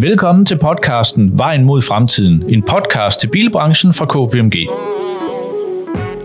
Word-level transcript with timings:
Velkommen 0.00 0.46
til 0.46 0.58
podcasten 0.58 1.38
Vejen 1.38 1.64
mod 1.64 1.82
fremtiden, 1.82 2.44
en 2.48 2.62
podcast 2.62 3.20
til 3.20 3.26
bilbranchen 3.26 3.92
fra 3.92 4.06
KPMG. 4.06 4.54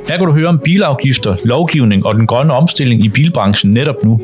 Her 0.07 0.17
kan 0.17 0.25
du 0.25 0.33
høre 0.33 0.47
om 0.47 0.59
bilafgifter, 0.59 1.35
lovgivning 1.45 2.05
og 2.05 2.15
den 2.15 2.27
grønne 2.27 2.53
omstilling 2.53 3.05
i 3.05 3.09
bilbranchen 3.09 3.71
netop 3.71 3.95
nu. 4.03 4.21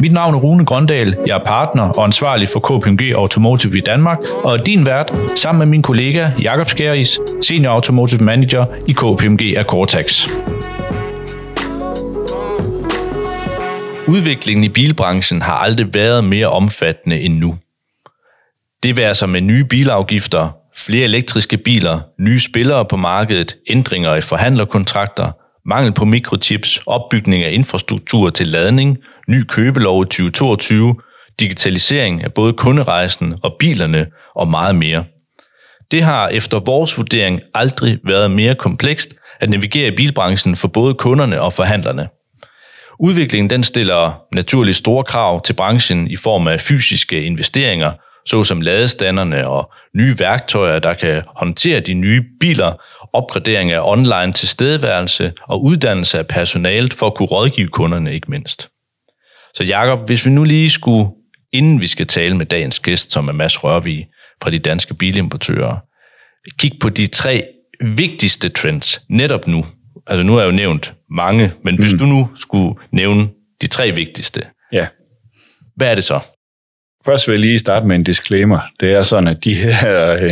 Mit 0.00 0.12
navn 0.12 0.34
er 0.34 0.38
Rune 0.38 0.64
Grøndal, 0.64 1.16
jeg 1.26 1.36
er 1.36 1.44
partner 1.44 1.82
og 1.82 2.04
ansvarlig 2.04 2.48
for 2.48 2.60
KPMG 2.60 3.12
Automotive 3.14 3.78
i 3.78 3.80
Danmark, 3.80 4.18
og 4.44 4.52
er 4.52 4.62
din 4.62 4.86
vært 4.86 5.12
sammen 5.36 5.58
med 5.58 5.66
min 5.66 5.82
kollega 5.82 6.30
Jakob 6.42 6.68
Skæris, 6.68 7.18
Senior 7.42 7.72
Automotive 7.72 8.24
Manager 8.24 8.66
i 8.88 8.92
KPMG 8.92 9.54
af 9.56 9.64
Cortex. 9.64 10.28
Udviklingen 14.08 14.64
i 14.64 14.68
bilbranchen 14.68 15.42
har 15.42 15.54
aldrig 15.54 15.94
været 15.94 16.24
mere 16.24 16.46
omfattende 16.46 17.20
end 17.20 17.34
nu. 17.38 17.54
Det 18.82 18.96
vil 18.96 19.02
altså 19.02 19.26
med 19.26 19.40
nye 19.40 19.64
bilafgifter, 19.64 20.56
flere 20.76 21.04
elektriske 21.04 21.56
biler, 21.56 22.00
nye 22.20 22.40
spillere 22.40 22.84
på 22.84 22.96
markedet, 22.96 23.56
ændringer 23.70 24.14
i 24.14 24.20
forhandlerkontrakter, 24.20 25.32
mangel 25.68 25.94
på 25.94 26.04
mikrochips, 26.04 26.80
opbygning 26.86 27.44
af 27.44 27.52
infrastruktur 27.52 28.30
til 28.30 28.46
ladning, 28.46 28.98
ny 29.28 29.42
købelov 29.44 30.02
i 30.02 30.06
2022, 30.06 30.94
digitalisering 31.40 32.24
af 32.24 32.32
både 32.32 32.52
kunderejsen 32.52 33.34
og 33.42 33.56
bilerne 33.58 34.06
og 34.34 34.48
meget 34.48 34.76
mere. 34.76 35.04
Det 35.90 36.02
har 36.02 36.28
efter 36.28 36.60
vores 36.60 36.98
vurdering 36.98 37.40
aldrig 37.54 37.98
været 38.04 38.30
mere 38.30 38.54
komplekst 38.54 39.14
at 39.40 39.50
navigere 39.50 39.92
i 39.92 39.96
bilbranchen 39.96 40.56
for 40.56 40.68
både 40.68 40.94
kunderne 40.94 41.42
og 41.42 41.52
forhandlerne. 41.52 42.08
Udviklingen 43.00 43.50
den 43.50 43.62
stiller 43.62 44.22
naturligt 44.34 44.76
store 44.76 45.04
krav 45.04 45.42
til 45.42 45.52
branchen 45.52 46.10
i 46.10 46.16
form 46.16 46.46
af 46.46 46.60
fysiske 46.60 47.24
investeringer, 47.24 47.92
såsom 48.26 48.60
ladestanderne 48.60 49.48
og 49.48 49.72
nye 49.96 50.14
værktøjer, 50.18 50.78
der 50.78 50.94
kan 50.94 51.22
håndtere 51.36 51.80
de 51.80 51.94
nye 51.94 52.24
biler, 52.40 52.72
opgradering 53.12 53.72
af 53.72 53.80
online 53.82 54.32
tilstedeværelse 54.32 55.32
og 55.48 55.62
uddannelse 55.64 56.18
af 56.18 56.26
personalet 56.26 56.94
for 56.94 57.06
at 57.06 57.14
kunne 57.14 57.26
rådgive 57.26 57.68
kunderne 57.68 58.14
ikke 58.14 58.30
mindst. 58.30 58.68
Så 59.54 59.64
Jakob, 59.64 60.06
hvis 60.06 60.26
vi 60.26 60.30
nu 60.30 60.44
lige 60.44 60.70
skulle, 60.70 61.10
inden 61.52 61.80
vi 61.80 61.86
skal 61.86 62.06
tale 62.06 62.36
med 62.36 62.46
dagens 62.46 62.80
gæst, 62.80 63.12
som 63.12 63.28
er 63.28 63.32
Mads 63.32 63.64
Rørvig 63.64 64.06
fra 64.42 64.50
de 64.50 64.58
danske 64.58 64.94
bilimportører, 64.94 65.76
kigge 66.58 66.76
på 66.80 66.88
de 66.88 67.06
tre 67.06 67.42
vigtigste 67.80 68.48
trends 68.48 69.02
netop 69.08 69.46
nu. 69.46 69.64
Altså 70.06 70.22
nu 70.22 70.32
har 70.32 70.40
jeg 70.40 70.46
jo 70.46 70.52
nævnt 70.52 70.94
mange, 71.10 71.52
men 71.64 71.78
hvis 71.78 71.92
mm. 71.92 71.98
du 71.98 72.04
nu 72.04 72.28
skulle 72.34 72.74
nævne 72.92 73.28
de 73.60 73.66
tre 73.66 73.90
vigtigste, 73.90 74.42
Ja. 74.72 74.86
hvad 75.76 75.90
er 75.90 75.94
det 75.94 76.04
så? 76.04 76.20
Først 77.04 77.28
vil 77.28 77.32
jeg 77.32 77.40
lige 77.40 77.58
starte 77.58 77.86
med 77.86 77.96
en 77.96 78.04
disclaimer. 78.04 78.58
Det 78.80 78.92
er 78.92 79.02
sådan, 79.02 79.28
at 79.28 79.44
de 79.44 79.54
her 79.54 80.12
øh, 80.12 80.30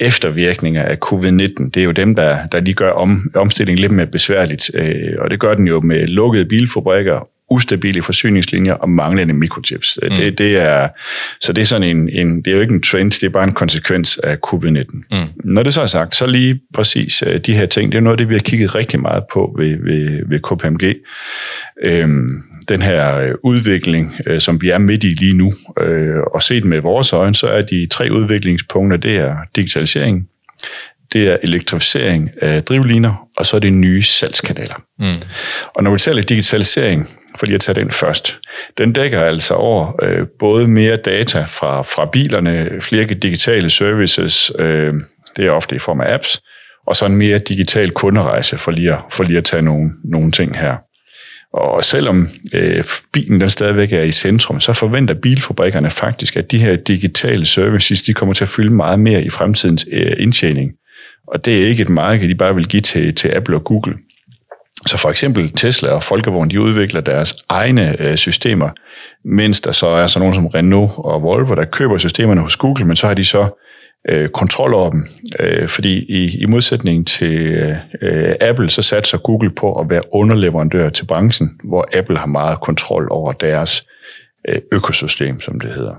eftervirkninger 0.00 0.82
af 0.82 0.96
covid-19, 1.04 1.70
det 1.70 1.76
er 1.76 1.84
jo 1.84 1.90
dem, 1.90 2.14
der, 2.14 2.46
der 2.46 2.60
lige 2.60 2.74
gør 2.74 2.90
om, 2.90 3.30
omstillingen 3.34 3.80
lidt 3.80 3.92
mere 3.92 4.06
besværligt. 4.06 4.70
Øh, 4.74 5.14
og 5.18 5.30
det 5.30 5.40
gør 5.40 5.54
den 5.54 5.66
jo 5.66 5.80
med 5.80 6.06
lukkede 6.06 6.44
bilfabrikker, 6.44 7.28
ustabile 7.50 8.02
forsyningslinjer 8.02 8.74
og 8.74 8.90
manglende 8.90 9.34
mikrochips. 9.34 9.98
Mm. 10.02 10.16
Det, 10.16 10.38
det 10.38 10.56
er, 10.56 10.88
så 11.40 11.52
det 11.52 11.62
er 11.62 11.66
sådan 11.66 11.96
en, 11.96 12.08
en, 12.08 12.36
det 12.36 12.46
er 12.46 12.54
jo 12.54 12.60
ikke 12.60 12.74
en 12.74 12.82
trend, 12.82 13.10
det 13.10 13.22
er 13.22 13.28
bare 13.28 13.44
en 13.44 13.52
konsekvens 13.52 14.18
af 14.18 14.36
covid-19. 14.46 15.02
Mm. 15.10 15.26
Når 15.44 15.62
det 15.62 15.74
så 15.74 15.80
er 15.80 15.86
sagt, 15.86 16.16
så 16.16 16.26
lige 16.26 16.60
præcis 16.74 17.22
øh, 17.26 17.40
de 17.40 17.52
her 17.52 17.66
ting, 17.66 17.92
det 17.92 17.98
er 17.98 18.02
noget 18.02 18.18
det, 18.18 18.28
vi 18.28 18.34
har 18.34 18.40
kigget 18.40 18.74
rigtig 18.74 19.00
meget 19.00 19.22
på 19.32 19.54
ved, 19.58 19.76
ved, 19.84 20.28
ved 20.28 20.40
KPMG. 20.40 20.94
Øhm, 21.82 22.42
den 22.70 22.82
her 22.82 23.18
øh, 23.18 23.34
udvikling, 23.44 24.14
øh, 24.26 24.40
som 24.40 24.62
vi 24.62 24.70
er 24.70 24.78
midt 24.78 25.04
i 25.04 25.06
lige 25.06 25.36
nu, 25.36 25.52
øh, 25.80 26.20
og 26.34 26.42
set 26.42 26.64
med 26.64 26.80
vores 26.80 27.12
øjne, 27.12 27.34
så 27.34 27.46
er 27.46 27.62
de 27.62 27.86
tre 27.90 28.08
udviklingspunkter, 28.12 28.96
det 28.96 29.16
er 29.16 29.36
digitalisering, 29.56 30.28
det 31.12 31.28
er 31.28 31.36
elektrificering 31.42 32.30
af 32.42 32.64
drivliner, 32.64 33.28
og 33.36 33.46
så 33.46 33.56
er 33.56 33.60
det 33.60 33.72
nye 33.72 34.02
salgskanaler. 34.02 34.82
Mm. 34.98 35.14
Og 35.74 35.82
når 35.82 35.92
vi 35.92 35.98
taler 35.98 36.22
digitalisering, 36.22 37.08
for 37.38 37.46
lige 37.46 37.54
at 37.54 37.60
tage 37.60 37.80
den 37.80 37.90
først, 37.90 38.38
den 38.78 38.92
dækker 38.92 39.20
altså 39.20 39.54
over 39.54 39.92
øh, 40.02 40.26
både 40.38 40.66
mere 40.66 40.96
data 40.96 41.44
fra, 41.48 41.82
fra 41.82 42.08
bilerne, 42.12 42.80
flere 42.80 43.04
digitale 43.04 43.70
services, 43.70 44.52
øh, 44.58 44.94
det 45.36 45.46
er 45.46 45.50
ofte 45.50 45.76
i 45.76 45.78
form 45.78 46.00
af 46.00 46.14
apps, 46.14 46.40
og 46.86 46.96
så 46.96 47.06
en 47.06 47.16
mere 47.16 47.38
digital 47.38 47.90
kunderejse, 47.90 48.58
for 48.58 48.70
lige 48.70 48.92
at, 48.92 48.98
for 49.10 49.24
lige 49.24 49.38
at 49.38 49.44
tage 49.44 49.62
nogle, 49.62 49.90
nogle 50.04 50.32
ting 50.32 50.58
her. 50.58 50.76
Og 51.52 51.84
selvom 51.84 52.28
øh, 52.52 52.84
bilen 53.12 53.40
den 53.40 53.50
stadigvæk 53.50 53.92
er 53.92 54.02
i 54.02 54.12
centrum, 54.12 54.60
så 54.60 54.72
forventer 54.72 55.14
bilfabrikkerne 55.14 55.90
faktisk, 55.90 56.36
at 56.36 56.50
de 56.50 56.58
her 56.58 56.76
digitale 56.76 57.46
services, 57.46 58.02
de 58.02 58.14
kommer 58.14 58.34
til 58.34 58.44
at 58.44 58.48
fylde 58.48 58.72
meget 58.72 58.98
mere 58.98 59.24
i 59.24 59.30
fremtidens 59.30 59.86
øh, 59.92 60.12
indtjening. 60.18 60.72
Og 61.28 61.44
det 61.44 61.62
er 61.62 61.66
ikke 61.66 61.82
et 61.82 61.88
marked, 61.88 62.28
de 62.28 62.34
bare 62.34 62.54
vil 62.54 62.68
give 62.68 62.80
til, 62.80 63.14
til 63.14 63.28
Apple 63.28 63.56
og 63.56 63.64
Google. 63.64 63.94
Så 64.86 64.96
for 64.96 65.10
eksempel 65.10 65.50
Tesla 65.50 65.88
og 65.88 66.02
Folkevogn, 66.02 66.50
de 66.50 66.60
udvikler 66.60 67.00
deres 67.00 67.34
egne 67.48 68.02
øh, 68.02 68.16
systemer, 68.16 68.70
mens 69.24 69.60
der 69.60 69.72
så 69.72 69.86
er 69.86 70.06
sådan 70.06 70.28
nogen 70.28 70.34
som 70.34 70.46
Renault 70.46 70.92
og 70.96 71.22
Volvo, 71.22 71.54
der 71.54 71.64
køber 71.64 71.98
systemerne 71.98 72.40
hos 72.40 72.56
Google, 72.56 72.84
men 72.84 72.96
så 72.96 73.06
har 73.06 73.14
de 73.14 73.24
så 73.24 73.60
øh, 74.08 74.28
kontrol 74.28 74.74
over 74.74 74.90
dem. 74.90 75.06
Øh, 75.40 75.68
fordi 75.68 76.04
i, 76.08 76.42
i 76.42 76.46
modsætning 76.46 77.06
til 77.06 77.38
øh, 78.02 78.34
Apple, 78.40 78.70
så 78.70 78.82
satser 78.82 79.18
Google 79.18 79.50
på 79.50 79.72
at 79.72 79.90
være 79.90 80.02
underleverandør 80.12 80.88
til 80.88 81.06
branchen, 81.06 81.60
hvor 81.64 81.88
Apple 81.92 82.18
har 82.18 82.26
meget 82.26 82.60
kontrol 82.60 83.08
over 83.10 83.32
deres 83.32 83.86
øh, 84.48 84.58
økosystem, 84.72 85.40
som 85.40 85.60
det 85.60 85.74
hedder. 85.74 85.94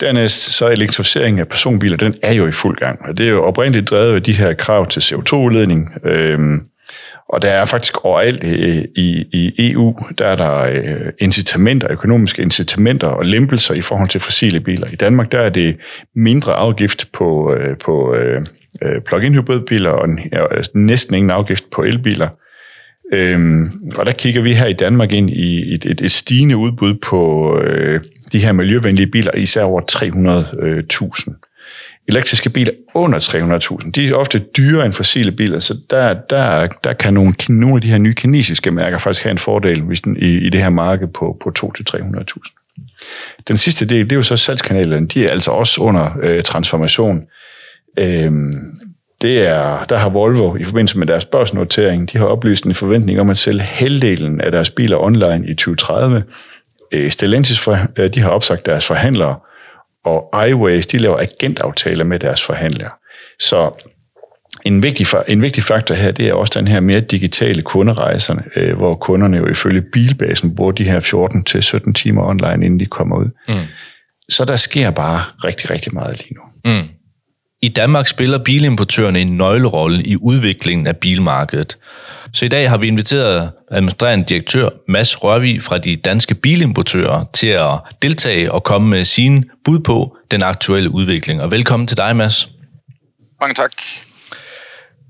Dernæst 0.00 0.52
så 0.52 0.68
elektrificeringen 0.68 1.40
af 1.40 1.48
personbiler, 1.48 1.96
den 1.96 2.14
er 2.22 2.32
jo 2.32 2.46
i 2.46 2.52
fuld 2.52 2.78
gang, 2.78 3.02
og 3.08 3.18
det 3.18 3.26
er 3.26 3.30
jo 3.30 3.44
oprindeligt 3.44 3.90
drevet 3.90 4.14
af 4.14 4.22
de 4.22 4.32
her 4.32 4.54
krav 4.54 4.86
til 4.86 5.00
CO2-udledning. 5.00 6.06
Øh, 6.06 6.38
og 7.28 7.42
der 7.42 7.50
er 7.50 7.64
faktisk 7.64 8.04
overalt 8.04 8.44
øh, 8.44 8.84
i, 8.96 9.24
i, 9.32 9.52
i 9.58 9.72
EU, 9.72 9.96
der 10.18 10.26
er 10.26 10.36
der 10.36 10.62
øh, 10.62 11.12
incitamenter, 11.18 11.90
økonomiske 11.90 12.42
incitamenter 12.42 13.08
og 13.08 13.24
lempelser 13.24 13.74
i 13.74 13.80
forhold 13.80 14.08
til 14.08 14.20
fossile 14.20 14.60
biler. 14.60 14.86
I 14.86 14.94
Danmark 14.94 15.32
der 15.32 15.38
er 15.38 15.50
det 15.50 15.76
mindre 16.14 16.52
afgift 16.52 17.12
på, 17.12 17.54
øh, 17.54 17.76
på 17.76 18.14
øh, 18.14 18.42
øh 18.82 19.00
plug-in 19.00 19.34
hybridbiler 19.34 19.90
og 19.90 20.08
altså 20.32 20.70
næsten 20.74 21.14
ingen 21.14 21.30
afgift 21.30 21.70
på 21.70 21.82
elbiler. 21.82 22.28
Øhm, 23.12 23.70
og 23.96 24.06
der 24.06 24.12
kigger 24.12 24.42
vi 24.42 24.52
her 24.52 24.66
i 24.66 24.72
Danmark 24.72 25.12
ind 25.12 25.30
i 25.30 25.74
et, 25.74 25.86
et, 25.86 26.00
et 26.00 26.12
stigende 26.12 26.56
udbud 26.56 26.94
på 26.94 27.52
øh, 27.60 28.00
de 28.32 28.38
her 28.38 28.52
miljøvenlige 28.52 29.06
biler, 29.06 29.34
især 29.34 29.62
over 29.62 29.80
300.000 29.80 31.47
elektriske 32.08 32.50
biler 32.50 32.72
under 32.94 33.18
300.000. 33.84 33.90
De 33.90 34.08
er 34.08 34.14
ofte 34.14 34.38
dyrere 34.38 34.86
end 34.86 34.92
fossile 34.92 35.32
biler, 35.32 35.58
så 35.58 35.74
der, 35.90 36.14
der, 36.14 36.66
der 36.84 36.92
kan 36.92 37.14
nogle, 37.14 37.34
nogle 37.48 37.74
af 37.74 37.80
de 37.80 37.88
her 37.88 37.98
nye 37.98 38.14
kinesiske 38.14 38.70
mærker 38.70 38.98
faktisk 38.98 39.24
have 39.24 39.30
en 39.30 39.38
fordel 39.38 39.82
hvis 39.82 40.00
den, 40.00 40.16
i, 40.16 40.36
i 40.36 40.48
det 40.48 40.62
her 40.62 40.70
marked 40.70 41.08
på, 41.08 41.36
på 41.42 41.52
200-300.000. 41.58 42.54
Den 43.48 43.56
sidste 43.56 43.86
del, 43.86 44.04
det 44.04 44.12
er 44.12 44.16
jo 44.16 44.22
så 44.22 44.36
salgskanalerne. 44.36 45.06
De 45.06 45.24
er 45.24 45.30
altså 45.30 45.50
også 45.50 45.80
under 45.80 46.10
øh, 46.22 46.42
transformation. 46.42 47.22
Øhm, 47.98 48.78
det 49.22 49.46
er, 49.46 49.84
der 49.84 49.96
har 49.96 50.08
Volvo 50.08 50.56
i 50.56 50.64
forbindelse 50.64 50.98
med 50.98 51.06
deres 51.06 51.24
børsnotering, 51.24 52.12
de 52.12 52.18
har 52.18 52.24
oplyst 52.24 52.64
en 52.64 52.74
forventning 52.74 53.20
om 53.20 53.30
at 53.30 53.38
sælge 53.38 53.62
halvdelen 53.62 54.40
af 54.40 54.52
deres 54.52 54.70
biler 54.70 54.96
online 54.96 55.48
i 55.48 55.54
2030. 55.54 56.24
Øh, 56.92 57.10
Stellantis 57.10 57.68
øh, 57.68 58.14
de 58.14 58.20
har 58.20 58.30
opsagt 58.30 58.66
deres 58.66 58.86
forhandlere, 58.86 59.36
og 60.04 60.48
iWays, 60.48 60.86
de 60.86 60.98
laver 60.98 61.18
agentaftaler 61.18 62.04
med 62.04 62.18
deres 62.18 62.42
forhandlere. 62.42 62.90
Så 63.40 63.84
en 64.64 64.82
vigtig, 64.82 65.06
en 65.28 65.42
vigtig 65.42 65.62
faktor 65.62 65.94
her, 65.94 66.10
det 66.10 66.28
er 66.28 66.34
også 66.34 66.52
den 66.56 66.68
her 66.68 66.80
mere 66.80 67.00
digitale 67.00 67.62
kunderejserne, 67.62 68.44
øh, 68.56 68.76
hvor 68.76 68.94
kunderne 68.94 69.36
jo 69.36 69.46
ifølge 69.46 69.82
bilbasen 69.92 70.54
bruger 70.54 70.72
de 70.72 70.84
her 70.84 71.00
14-17 71.88 71.92
timer 71.92 72.30
online, 72.30 72.66
inden 72.66 72.80
de 72.80 72.86
kommer 72.86 73.16
ud. 73.16 73.30
Mm. 73.48 73.54
Så 74.28 74.44
der 74.44 74.56
sker 74.56 74.90
bare 74.90 75.20
rigtig, 75.44 75.70
rigtig 75.70 75.94
meget 75.94 76.18
lige 76.18 76.34
nu. 76.34 76.72
Mm. 76.72 76.88
I 77.62 77.68
Danmark 77.68 78.06
spiller 78.06 78.38
bilimportørerne 78.38 79.20
en 79.20 79.36
nøglerolle 79.36 80.02
i 80.02 80.16
udviklingen 80.16 80.86
af 80.86 80.96
bilmarkedet. 80.96 81.78
Så 82.32 82.44
i 82.44 82.48
dag 82.48 82.70
har 82.70 82.78
vi 82.78 82.86
inviteret 82.86 83.50
administrerende 83.70 84.24
direktør 84.24 84.68
Mads 84.88 85.24
Rørvig 85.24 85.62
fra 85.62 85.78
de 85.78 85.96
danske 85.96 86.34
bilimportører 86.34 87.24
til 87.32 87.46
at 87.46 87.78
deltage 88.02 88.52
og 88.52 88.62
komme 88.64 88.88
med 88.90 89.04
sine 89.04 89.44
bud 89.64 89.78
på 89.78 90.16
den 90.30 90.42
aktuelle 90.42 90.90
udvikling. 90.90 91.42
Og 91.42 91.50
velkommen 91.50 91.86
til 91.86 91.96
dig, 91.96 92.16
Mads. 92.16 92.48
Mange 93.40 93.54
tak. 93.54 93.72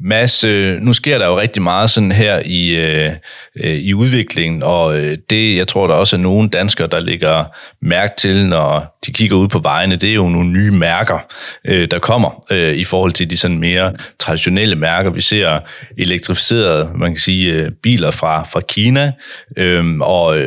Mads, 0.00 0.44
øh, 0.44 0.80
nu 0.80 0.92
sker 0.92 1.18
der 1.18 1.26
jo 1.26 1.40
rigtig 1.40 1.62
meget 1.62 1.90
sådan 1.90 2.12
her 2.12 2.42
i, 2.44 2.68
øh, 2.68 3.12
øh 3.56 3.74
i 3.74 3.94
udviklingen, 3.94 4.62
og 4.62 4.98
øh, 4.98 5.18
det, 5.30 5.56
jeg 5.56 5.68
tror, 5.68 5.86
der 5.86 5.94
også 5.94 6.16
er 6.16 6.20
nogle 6.20 6.48
danskere, 6.48 6.88
der 6.88 7.00
ligger 7.00 7.44
mærke 7.82 8.12
til, 8.18 8.46
når 8.46 8.98
de 9.06 9.12
kigger 9.12 9.36
ud 9.36 9.48
på 9.48 9.58
vejene, 9.58 9.96
det 9.96 10.10
er 10.10 10.14
jo 10.14 10.28
nogle 10.28 10.50
nye 10.50 10.70
mærker, 10.70 11.18
der 11.64 11.98
kommer 11.98 12.52
i 12.72 12.84
forhold 12.84 13.12
til 13.12 13.30
de 13.30 13.36
sådan 13.36 13.58
mere 13.58 13.92
traditionelle 14.18 14.76
mærker. 14.76 15.10
Vi 15.10 15.20
ser 15.20 15.60
elektrificerede, 15.98 16.90
man 16.96 17.10
kan 17.10 17.20
sige, 17.20 17.70
biler 17.82 18.10
fra, 18.10 18.44
fra 18.44 18.60
Kina, 18.60 19.12
øhm, 19.56 20.00
og 20.00 20.38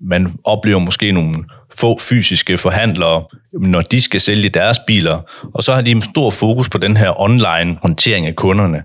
man 0.00 0.32
oplever 0.44 0.78
måske 0.78 1.12
nogle 1.12 1.34
få 1.78 1.98
fysiske 1.98 2.58
forhandlere, 2.58 3.24
når 3.52 3.82
de 3.82 4.02
skal 4.02 4.20
sælge 4.20 4.48
deres 4.48 4.78
biler, 4.86 5.20
og 5.54 5.62
så 5.62 5.74
har 5.74 5.82
de 5.82 5.90
en 5.90 6.02
stor 6.02 6.30
fokus 6.30 6.68
på 6.68 6.78
den 6.78 6.96
her 6.96 7.20
online 7.20 7.78
håndtering 7.82 8.26
af 8.26 8.36
kunderne. 8.36 8.82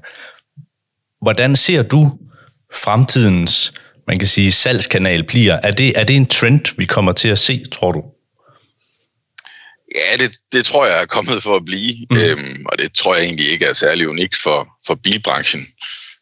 Hvordan 1.21 1.55
ser 1.55 1.83
du 1.83 2.11
fremtidens, 2.73 3.73
man 4.07 4.17
kan 4.19 4.27
sige, 4.27 4.51
salgskanal 4.51 5.23
bliver? 5.23 5.59
Er 5.63 5.71
det, 5.71 5.99
er 5.99 6.03
det 6.03 6.15
en 6.15 6.25
trend, 6.25 6.77
vi 6.77 6.85
kommer 6.85 7.11
til 7.11 7.29
at 7.29 7.39
se, 7.39 7.63
tror 7.71 7.91
du? 7.91 8.03
Ja, 9.95 10.23
det, 10.23 10.31
det 10.51 10.65
tror 10.65 10.85
jeg 10.85 11.01
er 11.01 11.05
kommet 11.05 11.43
for 11.43 11.55
at 11.55 11.65
blive, 11.65 12.05
mm. 12.09 12.17
øhm, 12.17 12.65
og 12.65 12.79
det 12.79 12.93
tror 12.93 13.15
jeg 13.15 13.23
egentlig 13.23 13.49
ikke 13.49 13.65
er 13.65 13.73
særlig 13.73 14.09
unikt 14.09 14.35
for, 14.43 14.69
for 14.87 14.95
bilbranchen. 14.95 15.65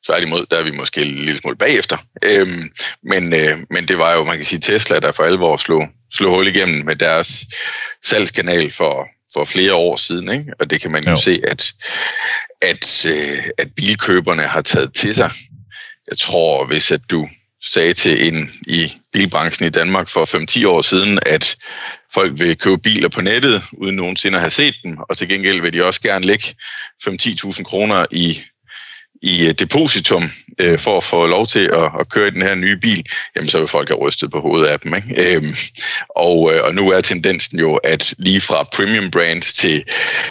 Tværtimod, 0.10 0.46
der 0.52 0.58
er 0.58 0.64
vi 0.64 0.72
måske 0.72 1.02
en 1.02 1.08
lille 1.08 1.38
smule 1.38 1.58
bagefter. 1.58 1.98
Øhm, 2.24 2.70
men, 3.04 3.34
øh, 3.34 3.58
men 3.70 3.88
det 3.88 3.98
var 3.98 4.14
jo, 4.16 4.24
man 4.24 4.36
kan 4.36 4.46
sige, 4.46 4.60
Tesla, 4.60 5.00
der 5.00 5.12
for 5.12 5.24
alvor 5.24 5.58
slog, 5.58 5.88
slog 6.14 6.36
hul 6.36 6.48
igennem 6.48 6.86
med 6.86 6.96
deres 6.96 7.46
salgskanal 8.04 8.72
for, 8.72 9.08
for 9.34 9.46
flere 9.46 9.74
år 9.74 9.96
siden. 9.96 10.32
Ikke? 10.32 10.54
Og 10.60 10.70
det 10.70 10.82
kan 10.82 10.92
man 10.92 11.04
jo, 11.04 11.10
jo 11.10 11.18
se, 11.18 11.42
at, 11.48 11.72
at, 12.62 13.06
øh, 13.06 13.44
at 13.58 13.68
bilkøberne 13.76 14.44
har 14.44 14.62
taget 14.62 14.94
til 14.94 15.16
sig. 15.16 15.32
Jeg 16.10 16.18
tror, 16.18 16.66
hvis 16.66 16.92
at 16.92 17.02
du 17.12 17.30
sagde 17.64 17.94
til 17.94 18.28
en 18.28 18.52
i 18.68 18.94
bilbranchen 19.14 19.68
i 19.68 19.70
Danmark 19.70 20.10
for 20.10 20.26
5-10 20.62 20.68
år 20.68 20.82
siden, 20.82 21.20
at 21.26 21.58
folk 22.14 22.40
vil 22.40 22.58
købe 22.58 22.78
biler 22.78 23.10
på 23.10 23.22
nettet, 23.22 23.64
uden 23.72 23.96
nogensinde 23.96 24.36
at 24.36 24.42
have 24.42 24.52
set 24.52 24.76
dem, 24.84 24.98
og 25.10 25.18
til 25.18 25.28
gengæld 25.28 25.62
vil 25.62 25.74
de 25.74 25.84
også 25.84 26.02
gerne 26.02 26.26
lægge 26.26 26.56
5-10.000 27.08 27.64
kroner 27.64 28.06
i 28.12 28.42
i 29.22 29.48
øh, 29.48 29.54
depositum 29.54 30.24
øh, 30.60 30.80
for 30.80 30.98
at 30.98 31.04
få 31.04 31.28
lov 31.28 31.48
til 31.48 31.64
at, 31.74 31.92
at 32.00 32.10
køre 32.10 32.28
i 32.28 32.32
den 32.32 32.42
her 32.42 32.56
nye 32.56 32.78
bil, 32.78 33.06
jamen 33.36 33.50
så 33.50 33.60
vil 33.60 33.68
folk 33.68 33.90
have 33.90 34.00
rystet 34.00 34.32
på 34.32 34.40
hovedet 34.40 34.68
af 34.68 34.80
dem. 34.80 34.96
Ikke? 34.96 35.36
Øhm, 35.36 35.56
og, 36.10 36.54
øh, 36.54 36.64
og 36.64 36.76
nu 36.76 36.92
er 36.92 37.02
tendensen 37.02 37.60
jo, 37.60 37.76
at 37.76 38.14
lige 38.18 38.42
fra 38.42 38.68
premium 38.76 39.12
brands 39.12 39.54
til, 39.54 39.84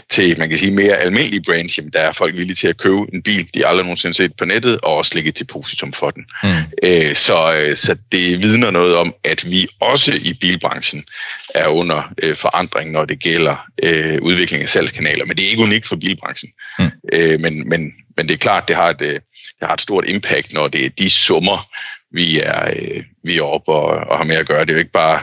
til 0.08 0.38
man 0.38 0.48
kan 0.48 0.58
sige 0.58 0.74
mere 0.74 0.96
almindelige 0.96 1.42
brands, 1.42 1.78
jamen 1.78 1.92
der 1.92 2.00
er 2.00 2.12
folk 2.12 2.34
villige 2.34 2.54
til 2.54 2.68
at 2.68 2.76
købe 2.76 3.06
en 3.12 3.22
bil, 3.22 3.48
de 3.54 3.66
aldrig 3.66 3.84
nogensinde 3.84 4.14
set 4.14 4.32
på 4.38 4.44
nettet, 4.44 4.80
og 4.80 4.96
også 4.96 5.12
lægge 5.14 5.28
et 5.28 5.38
depositum 5.38 5.92
for 5.92 6.10
den. 6.10 6.24
Mm. 6.42 6.50
Øh, 6.82 7.14
så, 7.14 7.54
øh, 7.56 7.76
så 7.76 7.96
det 8.12 8.42
vidner 8.42 8.70
noget 8.70 8.96
om, 8.96 9.14
at 9.24 9.50
vi 9.50 9.68
også 9.80 10.18
i 10.22 10.32
bilbranchen 10.40 11.04
er 11.54 11.66
under 11.66 12.12
øh, 12.22 12.36
forandring, 12.36 12.90
når 12.90 13.04
det 13.04 13.18
gælder 13.18 13.56
øh, 13.82 14.18
udvikling 14.22 14.62
af 14.62 14.68
salgskanaler. 14.68 15.24
Men 15.24 15.36
det 15.36 15.46
er 15.46 15.50
ikke 15.50 15.62
unikt 15.62 15.86
for 15.86 15.96
bilbranchen. 15.96 16.50
Mm. 16.78 16.90
Øh, 17.12 17.40
men, 17.40 17.68
men, 17.68 17.92
men 18.16 18.28
det 18.28 18.34
er 18.34 18.38
klart, 18.38 18.68
det 18.68 18.76
har 18.78 18.90
et, 18.90 19.00
øh, 19.00 19.14
det 19.60 19.62
har 19.62 19.74
et 19.74 19.80
stort 19.80 20.04
impact, 20.06 20.52
når 20.52 20.68
det 20.68 20.84
er 20.84 20.88
de 20.98 21.10
summer, 21.10 21.68
vi 22.12 22.40
er, 22.40 22.70
øh, 22.76 23.02
vi 23.24 23.36
er 23.36 23.42
oppe 23.42 23.72
og, 23.72 24.10
og 24.10 24.18
har 24.18 24.24
med 24.24 24.36
at 24.36 24.46
gøre. 24.46 24.60
Det 24.60 24.70
er 24.70 24.74
jo 24.74 24.78
ikke 24.78 24.92
bare 24.92 25.22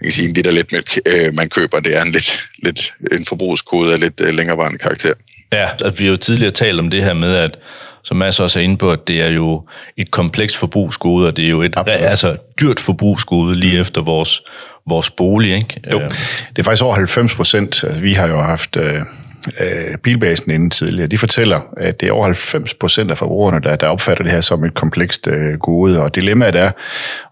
man 0.00 0.02
kan 0.02 0.10
sige, 0.10 0.28
en 0.28 0.34
liter 0.34 0.50
lidt 0.50 0.72
mælk, 0.72 0.98
øh, 1.06 1.34
man 1.34 1.48
køber. 1.48 1.80
Det 1.80 1.96
er 1.96 2.02
en, 2.02 2.12
lidt, 2.12 2.40
lidt, 2.62 2.94
en 3.12 3.24
forbrugskode 3.24 3.92
af 3.92 4.00
lidt 4.00 4.20
længerevarende 4.20 4.78
karakter. 4.78 5.14
Ja, 5.52 5.68
at 5.84 5.98
vi 5.98 6.04
har 6.04 6.10
jo 6.10 6.16
tidligere 6.16 6.50
talt 6.50 6.80
om 6.80 6.90
det 6.90 7.02
her 7.02 7.14
med, 7.14 7.36
at 7.36 7.58
som 8.06 8.16
Mads 8.16 8.40
også 8.40 8.58
er 8.58 8.62
inde 8.62 8.76
på, 8.76 8.90
at 8.90 9.08
det 9.08 9.20
er 9.20 9.30
jo 9.30 9.68
et 9.96 10.10
komplekst 10.10 10.56
forbrugsgode, 10.56 11.26
og 11.26 11.36
det 11.36 11.44
er 11.44 11.48
jo 11.48 11.62
et 11.62 11.74
Absolut. 11.76 12.02
altså, 12.02 12.36
dyrt 12.60 12.80
forbrugsgode 12.80 13.54
lige 13.54 13.80
efter 13.80 14.02
vores, 14.02 14.42
vores 14.88 15.10
bolig. 15.10 15.54
Ikke? 15.54 15.80
Jo, 15.92 15.98
det 15.98 16.58
er 16.58 16.62
faktisk 16.62 16.84
over 16.84 16.94
90 16.94 17.34
procent. 17.34 17.84
Altså, 17.84 18.00
vi 18.00 18.12
har 18.12 18.28
jo 18.28 18.42
haft 18.42 18.76
øh, 18.76 19.02
øh, 19.60 19.98
bilbasen 19.98 20.50
inden 20.52 20.70
tidligere, 20.70 21.06
de 21.06 21.18
fortæller, 21.18 21.60
at 21.76 22.00
det 22.00 22.08
er 22.08 22.12
over 22.12 22.24
90 22.24 22.74
procent 22.74 23.10
af 23.10 23.18
forbrugerne, 23.18 23.60
der, 23.60 23.76
der 23.76 23.88
opfatter 23.88 24.24
det 24.24 24.32
her 24.32 24.40
som 24.40 24.64
et 24.64 24.74
komplekst 24.74 25.26
øh, 25.26 25.58
gode. 25.58 26.02
Og 26.02 26.14
dilemmaet 26.14 26.54
er 26.56 26.70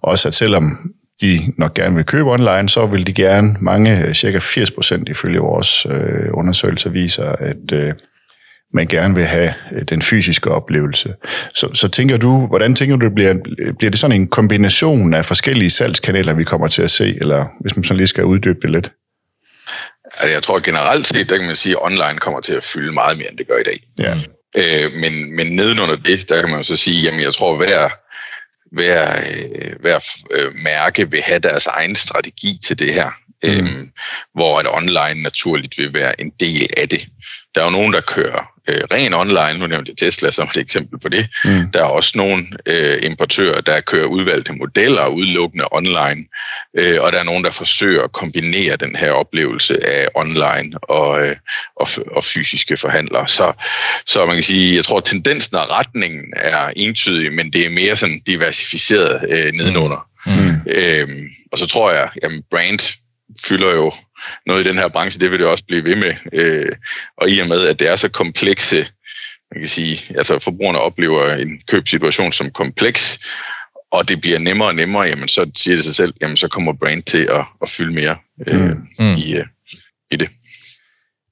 også, 0.02 0.28
at 0.28 0.34
selvom 0.34 0.92
de 1.20 1.40
nok 1.58 1.74
gerne 1.74 1.94
vil 1.94 2.04
købe 2.04 2.30
online, 2.30 2.68
så 2.68 2.86
vil 2.86 3.06
de 3.06 3.12
gerne, 3.12 3.56
mange, 3.60 4.06
øh, 4.06 4.14
cirka 4.14 4.38
80 4.38 4.70
procent 4.70 5.08
ifølge 5.08 5.38
vores 5.38 5.86
øh, 5.86 6.28
undersøgelser 6.32 6.90
viser, 6.90 7.32
at 7.32 7.72
øh, 7.72 7.92
man 8.74 8.86
gerne 8.86 9.14
vil 9.14 9.24
have 9.24 9.52
øh, 9.72 9.82
den 9.82 10.02
fysiske 10.02 10.50
oplevelse. 10.50 11.14
Så, 11.54 11.68
så 11.72 11.88
tænker 11.88 12.16
du, 12.16 12.46
hvordan 12.46 12.74
tænker 12.74 12.96
du, 12.96 13.06
det 13.06 13.14
bliver, 13.14 13.34
øh, 13.58 13.74
bliver 13.74 13.90
det 13.90 14.00
sådan 14.00 14.20
en 14.20 14.26
kombination 14.26 15.14
af 15.14 15.24
forskellige 15.24 15.70
salgskanaler, 15.70 16.34
vi 16.34 16.44
kommer 16.44 16.68
til 16.68 16.82
at 16.82 16.90
se, 16.90 17.16
eller 17.20 17.46
hvis 17.60 17.76
man 17.76 17.84
sådan 17.84 17.96
lige 17.96 18.06
skal 18.06 18.24
uddybe 18.24 18.58
det 18.62 18.70
lidt? 18.70 18.92
Altså, 20.18 20.30
jeg 20.30 20.42
tror 20.42 20.60
generelt 20.60 21.06
set, 21.06 21.28
der 21.28 21.36
kan 21.36 21.46
man 21.46 21.56
sige, 21.56 21.72
at 21.72 21.82
online 21.82 22.18
kommer 22.18 22.40
til 22.40 22.54
at 22.54 22.64
fylde 22.64 22.92
meget 22.92 23.18
mere, 23.18 23.30
end 23.30 23.38
det 23.38 23.48
gør 23.48 23.58
i 23.58 23.62
dag. 23.62 23.80
Ja. 23.98 24.14
Øh, 24.56 24.92
men, 24.92 25.36
men 25.36 25.46
nedenunder 25.46 25.96
det, 25.96 26.28
der 26.28 26.40
kan 26.40 26.50
man 26.50 26.64
så 26.64 26.76
sige, 26.76 27.02
jamen 27.02 27.20
jeg 27.20 27.34
tror, 27.34 27.56
hver, 27.56 27.88
hver, 28.72 29.02
øh, 29.12 29.72
hver 29.80 29.98
øh, 30.30 30.52
mærke 30.64 31.10
vil 31.10 31.22
have 31.22 31.38
deres 31.38 31.66
egen 31.66 31.94
strategi 31.94 32.58
til 32.64 32.78
det 32.78 32.94
her. 32.94 33.10
Mm. 33.42 33.50
Øhm, 33.50 33.90
hvor 34.34 34.58
at 34.58 34.66
online 34.76 35.22
naturligt 35.22 35.78
vil 35.78 35.94
være 35.94 36.20
en 36.20 36.30
del 36.40 36.68
af 36.76 36.88
det. 36.88 37.08
Der 37.54 37.60
er 37.60 37.64
jo 37.64 37.70
nogen, 37.70 37.92
der 37.92 38.00
kører 38.00 38.54
øh, 38.68 38.82
ren 38.92 39.14
online, 39.14 39.58
nu 39.58 39.66
nævnte 39.66 39.90
jeg 39.90 39.96
Tesla 39.96 40.30
som 40.30 40.48
et 40.48 40.56
eksempel 40.56 40.98
på 40.98 41.08
det. 41.08 41.26
Mm. 41.44 41.70
Der 41.72 41.80
er 41.80 41.84
også 41.84 42.12
nogle 42.14 42.44
øh, 42.66 43.02
importører, 43.02 43.60
der 43.60 43.80
kører 43.80 44.06
udvalgte 44.06 44.52
modeller 44.52 45.06
udelukkende 45.06 45.64
online, 45.70 46.24
øh, 46.76 46.98
og 47.00 47.12
der 47.12 47.18
er 47.18 47.24
nogen, 47.24 47.44
der 47.44 47.50
forsøger 47.50 48.02
at 48.02 48.12
kombinere 48.12 48.76
den 48.76 48.96
her 48.96 49.10
oplevelse 49.10 49.86
af 49.86 50.08
online 50.14 50.78
og, 50.82 51.26
øh, 51.26 51.36
og, 51.76 51.88
og 52.06 52.24
fysiske 52.24 52.76
forhandlere. 52.76 53.28
Så, 53.28 53.52
så 54.06 54.26
man 54.26 54.36
kan 54.36 54.42
sige, 54.42 54.76
jeg 54.76 54.84
tror, 54.84 54.98
at 54.98 55.04
tendensen 55.04 55.56
og 55.56 55.70
retningen 55.70 56.24
er 56.36 56.72
entydig, 56.76 57.32
men 57.32 57.52
det 57.52 57.66
er 57.66 57.70
mere 57.70 57.96
sådan 57.96 58.20
diversificeret 58.26 59.30
øh, 59.30 59.52
nedenunder. 59.52 60.08
Mm. 60.26 60.70
Øhm, 60.72 61.28
og 61.52 61.58
så 61.58 61.66
tror 61.66 61.90
jeg, 61.90 62.10
at 62.22 62.30
brand 62.50 62.98
fylder 63.46 63.74
jo 63.74 63.92
noget 64.46 64.66
i 64.66 64.68
den 64.68 64.78
her 64.78 64.88
branche, 64.88 65.20
det 65.20 65.30
vil 65.30 65.38
det 65.38 65.46
også 65.46 65.64
blive 65.64 65.84
ved 65.84 65.96
med. 65.96 66.14
Øh, 66.32 66.72
og 67.16 67.30
i 67.30 67.38
og 67.38 67.48
med, 67.48 67.66
at 67.66 67.78
det 67.78 67.90
er 67.90 67.96
så 67.96 68.08
komplekse, 68.08 68.76
man 69.52 69.60
kan 69.60 69.68
sige, 69.68 70.16
altså 70.16 70.38
forbrugerne 70.38 70.78
oplever 70.78 71.32
en 71.32 71.60
købsituation 71.68 72.32
som 72.32 72.50
kompleks, 72.50 73.18
og 73.92 74.08
det 74.08 74.20
bliver 74.20 74.38
nemmere 74.38 74.68
og 74.68 74.74
nemmere, 74.74 75.02
jamen 75.02 75.28
så 75.28 75.50
siger 75.56 75.76
det 75.76 75.84
sig 75.84 75.94
selv, 75.94 76.14
jamen 76.20 76.36
så 76.36 76.48
kommer 76.48 76.72
brand 76.72 77.02
til 77.02 77.28
at, 77.30 77.44
at 77.62 77.68
fylde 77.68 77.94
mere 77.94 78.16
øh, 78.46 78.70
mm. 78.70 78.86
mm. 78.98 79.14
i, 79.14 79.34
øh, 79.34 79.44
i 80.10 80.16
det. 80.16 80.28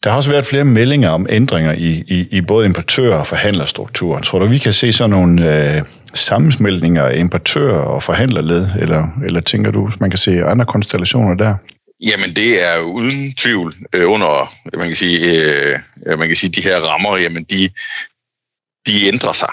Der 0.05 0.11
har 0.11 0.17
også 0.17 0.31
været 0.31 0.47
flere 0.47 0.65
meldinger 0.65 1.11
om 1.11 1.27
ændringer 1.31 1.73
i, 1.73 2.05
i, 2.09 2.29
i 2.31 2.41
både 2.41 2.67
importør- 2.67 3.15
og 3.15 3.27
forhandlerstruktur. 3.27 4.21
Tror 4.21 4.39
du, 4.39 4.47
vi 4.47 4.59
kan 4.59 4.73
se 4.73 4.93
sådan 4.93 5.11
nogle 5.11 5.75
øh, 5.77 5.83
sammensmeltninger 6.15 7.05
af 7.05 7.19
importør- 7.19 7.77
og 7.77 8.03
forhandlerled, 8.03 8.69
eller, 8.79 9.09
eller 9.25 9.41
tænker 9.41 9.71
du, 9.71 9.91
man 10.01 10.11
kan 10.11 10.19
se 10.19 10.45
andre 10.45 10.67
konstellationer 10.67 11.35
der? 11.35 11.55
Jamen 12.03 12.37
det 12.37 12.63
er 12.63 12.79
uden 12.79 13.35
tvivl 13.35 13.75
øh, 13.93 14.11
under, 14.11 14.55
man 14.79 14.87
kan 14.87 14.97
sige, 14.97 15.43
øh, 15.43 15.79
man 16.19 16.29
kan 16.29 16.37
sige, 16.37 16.51
de 16.51 16.63
her 16.63 16.81
rammer, 16.81 17.17
jamen 17.17 17.45
de, 17.45 17.71
de 18.87 19.07
ændrer 19.07 19.33
sig. 19.33 19.51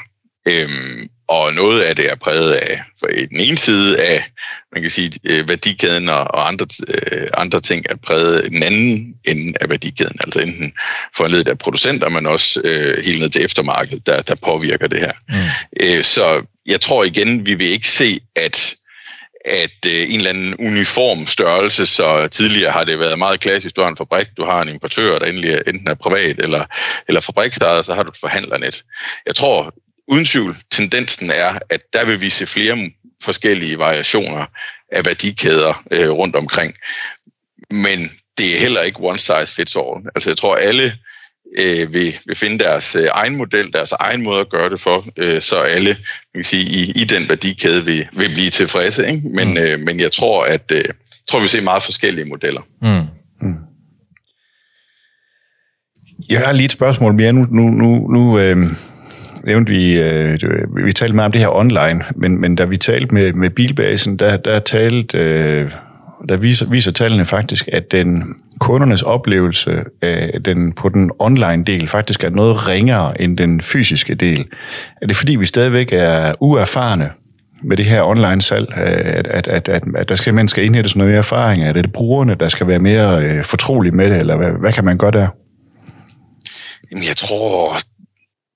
Øhm, 0.47 1.09
og 1.27 1.53
noget 1.53 1.81
af 1.81 1.95
det 1.95 2.11
er 2.11 2.15
præget 2.15 2.53
af, 2.53 2.81
for 2.99 3.07
den 3.07 3.39
ene 3.39 3.57
side 3.57 4.01
af, 4.03 4.31
man 4.73 4.81
kan 4.81 4.89
sige, 4.89 5.11
øh, 5.23 5.49
værdikæden 5.49 6.09
og 6.09 6.47
andre, 6.47 6.65
øh, 6.87 7.27
andre 7.37 7.61
ting 7.61 7.85
er 7.89 7.95
præget 7.95 8.51
den 8.51 8.63
anden 8.63 9.15
ende 9.25 9.53
af 9.61 9.69
værdikæden, 9.69 10.17
altså 10.19 10.39
enten 10.39 10.73
foranledet 11.17 11.47
af 11.47 11.57
producenter, 11.57 12.09
men 12.09 12.27
også 12.27 12.61
øh, 12.63 13.05
helt 13.05 13.21
ned 13.21 13.29
til 13.29 13.45
eftermarkedet, 13.45 14.07
der, 14.07 14.21
der 14.21 14.35
påvirker 14.35 14.87
det 14.87 14.99
her. 14.99 15.11
Mm. 15.29 15.35
Øh, 15.81 16.03
så 16.03 16.45
jeg 16.65 16.81
tror 16.81 17.03
igen, 17.03 17.45
vi 17.45 17.53
vil 17.53 17.67
ikke 17.67 17.87
se, 17.87 18.19
at 18.35 18.75
at 19.49 19.85
øh, 19.87 20.09
en 20.09 20.15
eller 20.15 20.29
anden 20.29 20.55
uniform 20.59 21.25
størrelse, 21.25 21.85
så 21.85 22.27
tidligere 22.27 22.71
har 22.71 22.83
det 22.83 22.99
været 22.99 23.17
meget 23.17 23.39
klassisk, 23.39 23.75
du 23.75 23.81
har 23.81 23.89
en 23.89 23.97
fabrik, 23.97 24.27
du 24.37 24.45
har 24.45 24.61
en 24.61 24.69
importør, 24.69 25.19
der 25.19 25.25
endelig 25.25 25.51
er, 25.51 25.61
enten 25.67 25.87
er 25.87 25.93
privat 25.93 26.39
eller, 26.39 26.65
eller 27.07 27.21
fabrikstejet, 27.21 27.85
så 27.85 27.93
har 27.93 28.03
du 28.03 28.09
et 28.09 28.17
forhandlernet. 28.17 28.83
Jeg 29.25 29.35
tror 29.35 29.73
uden 30.07 30.25
tvivl, 30.25 30.57
tendensen 30.71 31.31
er, 31.31 31.59
at 31.69 31.81
der 31.93 32.05
vil 32.05 32.21
vi 32.21 32.29
se 32.29 32.45
flere 32.45 32.91
forskellige 33.23 33.79
variationer 33.79 34.45
af 34.91 35.05
værdikæder 35.05 35.83
øh, 35.91 36.09
rundt 36.09 36.35
omkring. 36.35 36.75
Men 37.71 38.11
det 38.37 38.55
er 38.55 38.59
heller 38.59 38.81
ikke 38.81 38.99
one 38.99 39.19
size 39.19 39.55
fits 39.55 39.75
all. 39.75 40.05
Altså 40.15 40.29
jeg 40.29 40.37
tror, 40.37 40.55
alle 40.55 40.97
øh, 41.57 41.93
vil, 41.93 42.13
vil 42.25 42.35
finde 42.35 42.59
deres 42.59 42.95
øh, 42.95 43.07
egen 43.11 43.35
model, 43.35 43.73
deres 43.73 43.91
egen 43.91 44.23
måde 44.23 44.39
at 44.39 44.49
gøre 44.49 44.69
det 44.69 44.79
for, 44.79 45.05
øh, 45.17 45.41
så 45.41 45.57
alle 45.57 45.89
man 46.33 46.43
kan 46.43 46.43
sige, 46.43 46.63
i, 46.63 46.91
i 46.91 47.03
den 47.03 47.29
værdikæde 47.29 47.85
vil, 47.85 48.07
vil 48.13 48.33
blive 48.33 48.49
tilfredse. 48.49 49.07
Ikke? 49.07 49.21
Men, 49.29 49.49
mm. 49.49 49.57
øh, 49.57 49.79
men 49.79 49.99
jeg 49.99 50.11
tror, 50.11 50.43
at 50.43 50.71
øh, 50.71 50.77
jeg 50.77 50.93
tror, 51.29 51.39
vi 51.39 51.47
ser 51.47 51.61
meget 51.61 51.83
forskellige 51.83 52.25
modeller. 52.25 52.61
Mm. 52.81 53.47
Mm. 53.47 53.55
Jeg 56.29 56.39
har 56.39 56.51
lige 56.51 56.65
et 56.65 56.71
spørgsmål 56.71 57.13
mere. 57.13 57.33
Nu, 57.33 57.47
nu, 57.51 57.69
nu, 57.69 58.07
nu 58.07 58.39
øh, 58.39 58.57
nævnte 59.43 59.73
vi, 59.73 59.93
øh, 59.93 60.39
vi 60.85 60.93
talte 60.93 61.15
meget 61.15 61.25
om 61.25 61.31
det 61.31 61.41
her 61.41 61.55
online, 61.55 62.03
men, 62.15 62.41
men 62.41 62.55
da 62.55 62.65
vi 62.65 62.77
talte 62.77 63.13
med, 63.13 63.33
med 63.33 63.49
bilbasen, 63.49 64.19
der, 64.19 64.37
der 64.37 64.59
talte, 64.59 65.17
øh, 65.17 65.71
der 66.29 66.37
viser, 66.37 66.69
viser 66.69 66.91
tallene 66.91 67.25
faktisk, 67.25 67.69
at 67.71 67.91
den 67.91 68.35
kundernes 68.59 69.01
oplevelse 69.01 69.83
af 70.01 70.43
den, 70.45 70.73
på 70.73 70.89
den 70.89 71.11
online 71.19 71.63
del 71.63 71.87
faktisk 71.87 72.23
er 72.23 72.29
noget 72.29 72.69
ringere 72.69 73.21
end 73.21 73.37
den 73.37 73.61
fysiske 73.61 74.15
del. 74.15 74.45
Er 75.01 75.07
det 75.07 75.15
fordi, 75.15 75.35
vi 75.35 75.45
stadigvæk 75.45 75.89
er 75.93 76.33
uerfarne 76.39 77.09
med 77.63 77.77
det 77.77 77.85
her 77.85 78.03
online-salg, 78.03 78.67
øh, 78.77 78.83
at, 79.05 79.27
at, 79.27 79.47
at, 79.47 79.69
at, 79.69 79.83
at 79.95 80.09
der 80.09 80.15
skal, 80.15 80.33
man 80.33 80.47
skal 80.47 80.65
sådan 80.65 80.83
noget 80.95 81.11
mere 81.11 81.17
erfaring? 81.17 81.63
Er 81.63 81.71
det 81.71 81.91
brugerne, 81.93 82.35
der 82.35 82.49
skal 82.49 82.67
være 82.67 82.79
mere 82.79 83.23
øh, 83.23 83.43
fortrolige 83.43 83.91
med 83.91 84.09
det, 84.09 84.19
eller 84.19 84.37
hvad, 84.37 84.51
hvad 84.51 84.73
kan 84.73 84.85
man 84.85 84.97
gøre 84.97 85.11
der? 85.11 85.27
Jamen, 86.91 87.03
jeg 87.07 87.15
tror, 87.15 87.77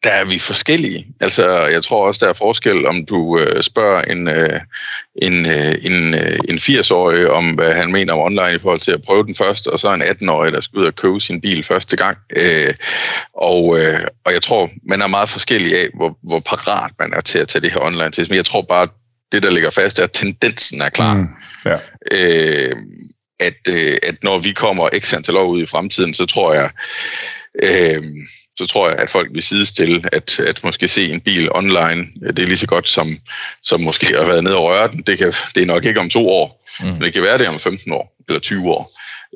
der 0.04 0.10
er 0.10 0.26
vi 0.26 0.40
forskellige. 0.40 1.08
Altså, 1.20 1.66
jeg 1.66 1.84
tror 1.84 2.08
også, 2.08 2.26
der 2.26 2.30
er 2.30 2.34
forskel, 2.34 2.86
om 2.86 3.06
du 3.06 3.40
øh, 3.40 3.64
spørger 3.64 4.02
en, 4.02 4.28
øh, 4.28 4.60
en, 5.22 5.46
øh, 5.46 5.76
en, 5.82 6.14
øh, 6.14 6.40
en 6.50 6.58
80-årig 6.58 7.30
om, 7.30 7.50
hvad 7.50 7.74
han 7.74 7.92
mener 7.92 8.14
om 8.14 8.20
online 8.20 8.56
i 8.56 8.60
forhold 8.60 8.80
til 8.80 8.92
at 8.92 9.02
prøve 9.06 9.24
den 9.24 9.36
først, 9.36 9.68
og 9.68 9.80
så 9.80 9.94
en 9.94 10.02
18-årig, 10.02 10.54
der 10.54 10.62
skal 10.62 10.80
ud 10.80 10.86
og 10.86 10.96
købe 10.96 11.20
sin 11.20 11.42
bil 11.42 11.64
første 11.64 11.98
gang. 11.98 12.18
Øh, 12.36 12.74
og, 13.34 13.80
øh, 13.80 14.00
og 14.26 14.34
jeg 14.34 14.42
tror, 14.42 14.70
man 14.90 15.02
er 15.02 15.08
meget 15.08 15.30
forskellig 15.30 15.80
af, 15.80 15.88
hvor, 15.96 16.18
hvor 16.24 16.40
parat 16.40 16.92
man 17.00 17.14
er 17.14 17.22
til 17.22 17.40
at 17.40 17.48
tage 17.48 17.62
det 17.62 17.72
her 17.72 17.82
online 17.82 18.12
til. 18.12 18.26
Men 18.30 18.38
jeg 18.38 18.46
tror 18.46 18.62
bare, 18.62 18.88
det 19.32 19.44
der 19.44 19.52
ligger 19.52 19.70
fast, 19.70 20.00
er, 20.00 20.04
at 20.04 20.12
tendensen 20.12 20.82
er 20.82 20.90
klar. 20.90 21.14
Mm, 21.14 21.28
ja. 21.66 21.78
øh, 22.12 22.76
at, 23.40 23.68
øh, 23.70 23.98
at 24.04 24.16
når 24.24 24.38
vi 24.38 24.52
kommer 24.52 24.90
x 25.00 25.14
antal 25.14 25.38
år 25.38 25.46
ud 25.46 25.62
i 25.62 25.66
fremtiden, 25.66 26.14
så 26.14 26.26
tror 26.26 26.54
jeg... 26.54 26.70
Øh, 27.64 28.04
så 28.58 28.68
tror 28.68 28.90
jeg, 28.90 28.98
at 28.98 29.10
folk 29.10 29.30
vil 29.34 29.44
sidestille, 29.44 30.02
at, 30.12 30.40
at 30.40 30.64
måske 30.64 30.88
se 30.88 31.10
en 31.10 31.22
bil 31.22 31.52
online, 31.52 32.08
det 32.28 32.40
er 32.40 32.44
lige 32.44 32.58
så 32.58 32.68
godt 32.68 32.90
som, 32.90 33.18
som 33.64 33.82
måske 33.82 34.08
at 34.08 34.16
have 34.16 34.28
været 34.28 34.44
nede 34.44 34.56
og 34.56 34.64
røre 34.64 34.92
den. 34.92 35.02
Det, 35.02 35.18
kan, 35.18 35.34
det 35.56 35.62
er 35.62 35.66
nok 35.66 35.86
ikke 35.86 36.00
om 36.00 36.10
to 36.10 36.30
år, 36.30 36.66
mm. 36.80 36.90
men 36.90 37.02
det 37.02 37.14
kan 37.14 37.24
være 37.24 37.38
det 37.38 37.48
om 37.48 37.60
15 37.60 37.94
år 37.94 38.16
eller 38.28 38.40
20 38.40 38.72
år. 38.72 38.92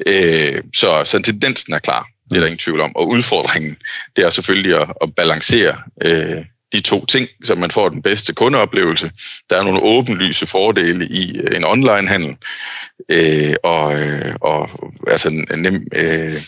Øh, 0.08 0.64
så, 0.76 1.02
så 1.06 1.22
tendensen 1.22 1.74
er 1.74 1.80
klar, 1.80 2.08
det 2.30 2.36
er 2.36 2.40
der 2.40 2.48
ingen 2.48 2.58
tvivl 2.58 2.82
om. 2.82 2.96
Og 2.96 3.08
udfordringen, 3.10 3.78
det 4.16 4.26
er 4.26 4.30
selvfølgelig 4.30 4.82
at, 4.82 4.88
at 5.02 5.16
balancere 5.16 5.78
øh, 6.02 6.46
de 6.74 6.80
to 6.80 7.06
ting, 7.06 7.28
så 7.44 7.56
man 7.56 7.72
får 7.72 7.90
den 7.90 8.02
bedste 8.02 8.34
kundeoplevelse. 8.34 9.12
Der 9.50 9.60
er 9.60 9.64
nogle 9.64 9.82
åbenlyse 9.82 10.48
fordele 10.48 11.08
i 11.08 11.38
øh, 11.38 11.58
en 11.58 11.66
online-handel, 11.66 12.38
øh, 13.10 13.56
og, 13.64 14.00
øh, 14.00 14.36
og 14.42 14.70
altså 15.08 15.30
en 15.30 15.60
nem... 15.60 15.88
Øh, 15.94 16.42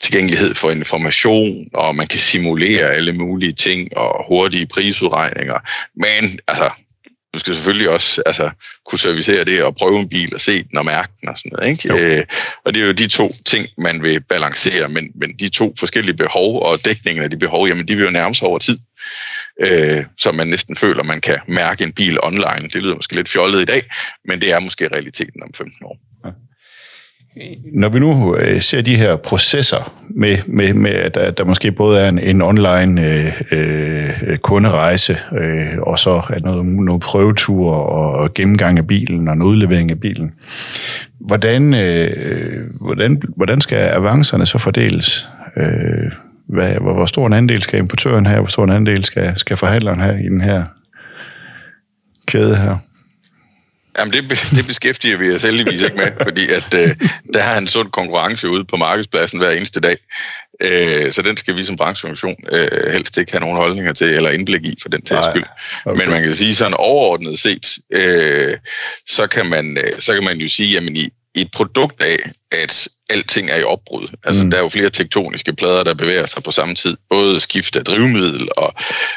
tilgængelighed 0.00 0.54
for 0.54 0.70
information, 0.70 1.66
og 1.74 1.96
man 1.96 2.06
kan 2.06 2.20
simulere 2.20 2.90
alle 2.90 3.12
mulige 3.12 3.52
ting 3.52 3.96
og 3.96 4.24
hurtige 4.28 4.66
prisudregninger. 4.66 5.58
Men 5.94 6.38
altså, 6.48 6.70
du 7.34 7.38
skal 7.38 7.54
selvfølgelig 7.54 7.90
også 7.90 8.22
altså, 8.26 8.50
kunne 8.86 8.98
servicere 8.98 9.44
det 9.44 9.62
og 9.62 9.76
prøve 9.76 10.00
en 10.00 10.08
bil 10.08 10.34
og 10.34 10.40
se 10.40 10.62
den 10.62 10.78
og 10.78 10.84
mærke 10.84 11.12
den 11.20 11.28
og 11.28 11.38
sådan 11.38 11.52
noget. 11.52 11.70
Ikke? 11.70 12.18
Øh, 12.18 12.24
og 12.64 12.74
det 12.74 12.82
er 12.82 12.86
jo 12.86 12.92
de 12.92 13.06
to 13.06 13.30
ting, 13.46 13.66
man 13.78 14.02
vil 14.02 14.20
balancere, 14.20 14.88
men, 14.88 15.04
men 15.14 15.32
de 15.38 15.48
to 15.48 15.74
forskellige 15.78 16.16
behov 16.16 16.62
og 16.62 16.84
dækningen 16.84 17.24
af 17.24 17.30
de 17.30 17.36
behov, 17.36 17.68
jamen 17.68 17.88
de 17.88 17.96
vil 17.96 18.04
jo 18.04 18.10
nærme 18.10 18.34
sig 18.34 18.48
over 18.48 18.58
tid. 18.58 18.78
Øh, 19.60 20.04
så 20.18 20.32
man 20.32 20.46
næsten 20.46 20.76
føler, 20.76 21.02
man 21.02 21.20
kan 21.20 21.38
mærke 21.48 21.84
en 21.84 21.92
bil 21.92 22.18
online. 22.22 22.68
Det 22.72 22.74
lyder 22.82 22.94
måske 22.94 23.16
lidt 23.16 23.28
fjollet 23.28 23.62
i 23.62 23.64
dag, 23.64 23.82
men 24.24 24.40
det 24.40 24.52
er 24.52 24.60
måske 24.60 24.88
realiteten 24.88 25.42
om 25.42 25.50
15 25.54 25.84
år. 25.84 25.98
Ja. 26.24 26.30
Når 27.72 27.88
vi 27.88 27.98
nu 27.98 28.36
øh, 28.36 28.60
ser 28.60 28.82
de 28.82 28.96
her 28.96 29.16
processer 29.16 30.02
med, 30.10 30.38
med, 30.46 30.74
med 30.74 30.90
at 30.90 31.14
der, 31.14 31.30
der 31.30 31.44
måske 31.44 31.72
både 31.72 32.00
er 32.00 32.08
en, 32.08 32.18
en 32.18 32.42
online 32.42 33.06
øh, 33.06 33.42
øh, 33.50 34.36
kunderejse, 34.36 35.18
øh, 35.38 35.78
og 35.82 35.98
så 35.98 36.10
er 36.10 36.38
noget, 36.40 36.66
noget 36.66 37.02
prøvetur 37.02 37.70
og 37.74 38.34
gennemgang 38.34 38.78
af 38.78 38.86
bilen 38.86 39.28
og 39.28 39.34
en 39.34 39.42
udlevering 39.42 39.90
af 39.90 40.00
bilen. 40.00 40.32
Hvordan, 41.20 41.74
øh, 41.74 42.12
øh 42.16 42.66
hvordan, 42.80 43.22
hvordan 43.36 43.60
skal 43.60 43.78
avancerne 43.78 44.46
så 44.46 44.58
fordeles? 44.58 45.28
Øh, 45.56 46.12
hvad, 46.54 46.74
hvor, 46.74 46.94
hvor 46.94 47.06
stor 47.06 47.26
en 47.26 47.32
andel 47.32 47.62
skal 47.62 47.78
importøren 47.78 48.26
have, 48.26 48.40
hvor 48.40 48.48
stor 48.48 48.64
en 48.64 48.70
andel 48.70 49.04
skal, 49.04 49.36
skal 49.36 49.56
forhandleren 49.56 50.00
have 50.00 50.20
i 50.20 50.28
den 50.28 50.40
her 50.40 50.64
kæde 52.26 52.56
her? 52.56 52.78
Jamen, 53.98 54.12
det, 54.12 54.30
det 54.56 54.66
beskæftiger 54.66 55.16
vi 55.16 55.34
os 55.34 55.42
heldigvis 55.42 55.82
ikke 55.82 55.96
med, 55.96 56.12
fordi 56.22 56.48
at, 56.48 56.74
øh, 56.74 56.96
der 57.34 57.42
er 57.42 57.58
en 57.58 57.68
sund 57.68 57.90
konkurrence 57.90 58.48
ude 58.48 58.64
på 58.64 58.76
markedspladsen 58.76 59.38
hver 59.38 59.50
eneste 59.50 59.80
dag. 59.80 59.96
Øh, 60.60 61.12
så 61.12 61.22
den 61.22 61.36
skal 61.36 61.56
vi 61.56 61.62
som 61.62 61.76
brancheorganisation 61.76 62.36
øh, 62.52 62.92
helst 62.92 63.18
ikke 63.18 63.32
have 63.32 63.40
nogen 63.40 63.56
holdninger 63.56 63.92
til, 63.92 64.06
eller 64.06 64.30
indblik 64.30 64.64
i 64.64 64.78
for 64.82 64.88
den 64.88 65.02
til 65.02 65.16
skyld. 65.30 65.44
Okay. 65.84 65.98
Men 65.98 66.10
man 66.10 66.22
kan 66.22 66.34
sige 66.34 66.54
sådan 66.54 66.74
overordnet 66.74 67.38
set, 67.38 67.78
øh, 67.90 68.56
så, 69.08 69.26
kan 69.26 69.46
man, 69.46 69.78
øh, 69.78 70.00
så 70.00 70.14
kan 70.14 70.24
man 70.24 70.38
jo 70.38 70.48
sige, 70.48 70.76
at 70.76 70.82
i 70.84 71.10
et 71.34 71.48
produkt 71.54 72.02
af, 72.02 72.30
at 72.52 72.88
alting 73.10 73.50
er 73.50 73.56
i 73.56 73.62
opbrud. 73.62 74.08
Altså, 74.24 74.44
mm. 74.44 74.50
der 74.50 74.58
er 74.58 74.62
jo 74.62 74.68
flere 74.68 74.90
tektoniske 74.90 75.54
plader, 75.54 75.84
der 75.84 75.94
bevæger 75.94 76.26
sig 76.26 76.42
på 76.42 76.50
samme 76.50 76.74
tid. 76.74 76.96
Både 77.10 77.40
skift 77.40 77.76
af 77.76 77.84
drivmiddel, 77.84 78.48
og 78.56 78.74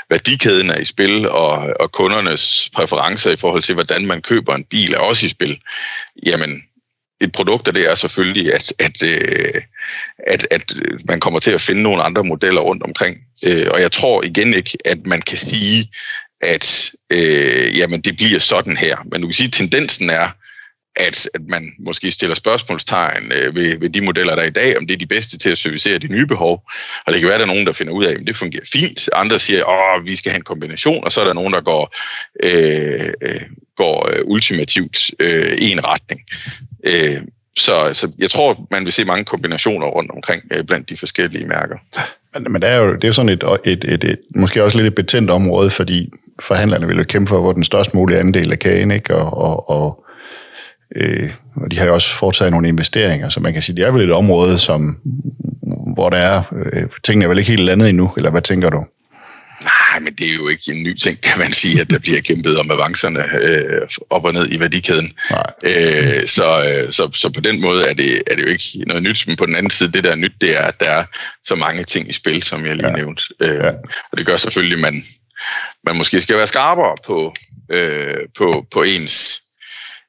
værdikæden 0.10 0.70
er 0.70 0.78
i 0.78 0.86
spil, 0.86 1.30
og, 1.30 1.74
og 1.80 1.92
kundernes 1.92 2.70
præferencer 2.74 3.32
i 3.32 3.36
forhold 3.36 3.62
til, 3.62 3.74
hvordan 3.74 4.06
man 4.06 4.22
køber 4.22 4.56
en 4.56 4.64
bil, 4.64 4.94
er 4.94 4.98
også 5.00 5.26
i 5.26 5.30
spil. 5.30 5.58
Jamen, 6.26 6.64
et 7.22 7.32
produkt 7.32 7.68
af 7.68 7.74
det 7.74 7.92
er 7.92 7.96
selvfølgelig, 7.96 8.54
at, 8.54 8.74
at, 8.80 9.04
øh, 9.04 9.62
at, 10.28 10.48
at 10.52 10.74
man 11.06 11.20
kommer 11.20 11.40
til 11.40 11.52
at 11.52 11.62
finde 11.62 11.84
nogle 11.84 12.04
andre 12.04 12.24
modeller 12.24 12.62
rundt 12.62 12.84
omkring. 12.84 13.18
Øh, 13.46 13.68
og 13.72 13.82
jeg 13.82 13.92
tror 13.92 14.24
igen 14.24 14.54
ikke, 14.54 14.78
at 14.86 15.06
man 15.06 15.22
kan 15.22 15.38
sige, 15.38 15.92
at 16.42 16.92
øh, 17.10 17.78
jamen, 17.78 18.02
det 18.02 18.18
bliver 18.18 18.40
sådan 18.40 18.78
her. 18.78 18.98
Men 19.12 19.22
du 19.22 19.28
kan 19.28 19.34
sige, 19.34 19.48
at 19.48 19.54
tendensen 19.54 20.10
er, 20.10 20.30
at, 21.00 21.30
at 21.34 21.42
man 21.48 21.72
måske 21.80 22.12
stiller 22.12 22.36
spørgsmålstegn 22.36 23.32
øh, 23.32 23.56
ved, 23.56 23.80
ved 23.80 23.90
de 23.90 24.02
modeller, 24.02 24.36
der 24.36 24.42
er 24.42 24.48
i 24.48 24.50
dag, 24.50 24.78
om 24.78 24.88
det 24.88 24.94
er 24.94 24.98
de 24.98 25.06
bedste 25.06 25.38
til 25.38 25.50
at 25.50 25.58
servicere 25.58 25.98
de 25.98 26.08
nye 26.08 26.26
behov. 26.26 26.64
Og 27.06 27.14
det 27.14 27.22
kan 27.22 27.28
være, 27.28 27.36
at 27.36 27.40
der 27.40 27.46
er 27.46 27.54
nogen, 27.54 27.66
der 27.66 27.72
finder 27.72 27.94
ud 27.94 28.06
af, 28.06 28.14
at 28.14 28.28
det 28.28 28.36
fungerer 28.36 28.64
fint. 28.72 29.10
Andre 29.14 29.40
siger, 29.40 29.66
at 29.96 30.06
vi 30.06 30.16
skal 30.16 30.32
have 30.32 30.38
en 30.38 30.44
kombination, 30.44 31.04
og 31.04 31.12
så 31.12 31.22
er 31.22 31.26
der 31.26 31.34
nogen, 31.34 31.54
der 31.54 31.62
går, 31.62 31.96
øh, 32.44 33.14
øh, 33.22 33.42
går 33.78 34.10
øh, 34.12 34.22
ultimativt 34.26 35.12
øh, 35.20 35.58
i 35.58 35.72
en 35.72 35.86
retning. 35.86 36.22
Øh, 36.84 37.22
så, 37.58 37.90
så 37.94 38.12
jeg 38.20 38.30
tror, 38.30 38.68
man 38.72 38.86
vil 38.86 38.94
se 38.94 39.06
mange 39.06 39.26
kombinationer 39.26 39.88
rundt 39.88 40.12
omkring 40.12 40.44
øh, 40.52 40.64
blandt 40.64 40.90
de 40.90 40.98
forskellige 40.98 41.48
mærker. 41.48 41.78
Men, 42.34 42.52
men 42.52 42.62
det 42.62 42.70
er 42.70 42.78
jo 42.78 42.96
det 42.96 43.08
er 43.08 43.12
sådan 43.12 43.30
et, 43.30 43.44
et, 43.66 43.84
et, 43.84 44.04
et, 44.04 44.20
måske 44.36 44.64
også 44.64 44.78
lidt 44.78 44.88
et 44.88 44.96
betændt 44.96 45.32
område, 45.32 45.70
fordi 45.70 46.10
forhandlerne 46.40 46.88
vil 46.88 46.98
jo 46.98 47.04
kæmpe 47.04 47.30
for, 47.30 47.42
hvor 47.42 47.54
den 47.54 47.64
størst 47.64 47.94
mulige 47.94 48.20
andel 48.20 48.52
af 48.52 48.60
kagen, 48.60 48.92
ikke? 48.92 49.16
Og, 49.16 49.38
og, 49.38 49.70
og 49.70 50.04
Øh, 50.96 51.32
og 51.56 51.72
de 51.72 51.78
har 51.78 51.86
jo 51.86 51.94
også 51.94 52.16
foretaget 52.16 52.52
nogle 52.52 52.68
investeringer, 52.68 53.30
så 53.30 53.40
man 53.40 53.54
kan 53.54 53.62
sige, 53.62 53.76
det 53.76 53.86
er 53.86 53.92
vel 53.92 54.10
et 54.10 54.14
område, 54.14 54.58
som, 54.58 54.98
hvor 55.94 56.10
der 56.10 56.18
er, 56.18 56.44
øh, 56.74 56.84
tingene 57.04 57.26
er 57.26 57.30
vel 57.30 57.38
ikke 57.38 57.52
helt 57.52 57.64
landet 57.64 57.90
endnu, 57.90 58.14
eller 58.18 58.32
hvad 58.32 58.42
tænker 58.42 58.70
du? 58.70 58.86
Nej, 59.64 60.00
men 60.00 60.14
det 60.14 60.28
er 60.28 60.34
jo 60.34 60.48
ikke 60.48 60.72
en 60.72 60.84
ny 60.84 60.96
ting, 60.96 61.22
kan 61.22 61.40
man 61.40 61.54
sige, 61.54 61.82
at 61.82 61.90
der 61.90 62.00
bliver 62.00 62.22
kæmpet 62.22 62.60
om 62.60 62.72
avancerne 62.72 63.24
øh, 63.42 63.88
op 64.10 64.26
og 64.26 64.34
ned 64.34 64.52
i 64.52 64.60
værdikæden. 64.60 65.14
Nej. 65.32 65.52
Øh, 65.64 66.28
så, 66.28 66.64
øh, 66.70 66.92
så, 66.92 67.10
så 67.14 67.34
på 67.34 67.42
den 67.42 67.62
måde 67.62 67.90
er 67.90 67.94
det, 67.94 68.24
er 68.28 68.36
det 68.36 68.44
jo 68.44 68.48
ikke 68.48 68.84
noget 68.88 69.04
nyt, 69.04 69.28
men 69.28 69.38
på 69.38 69.46
den 69.46 69.56
anden 69.56 69.70
side, 69.70 69.92
det 69.92 70.04
der 70.04 70.12
er 70.12 70.16
nyt, 70.16 70.34
det 70.42 70.58
er, 70.58 70.62
at 70.62 70.80
der 70.80 70.90
er 70.90 71.04
så 71.44 71.56
mange 71.56 71.84
ting 71.84 72.10
i 72.10 72.14
spil, 72.14 72.44
som 72.44 72.66
jeg 72.66 72.76
lige 72.76 72.88
ja. 72.88 72.96
nævnte. 72.96 73.24
Øh, 73.40 73.56
ja. 73.56 73.70
Og 74.12 74.18
det 74.18 74.26
gør 74.26 74.36
selvfølgelig, 74.36 74.76
at 74.76 74.94
man, 74.94 75.04
man 75.86 75.98
måske 75.98 76.22
skal 76.22 76.38
være 76.38 76.48
skarpere 76.48 76.96
på, 77.06 77.34
øh, 77.72 78.18
på, 78.38 78.66
på 78.72 78.84
ens 78.84 79.42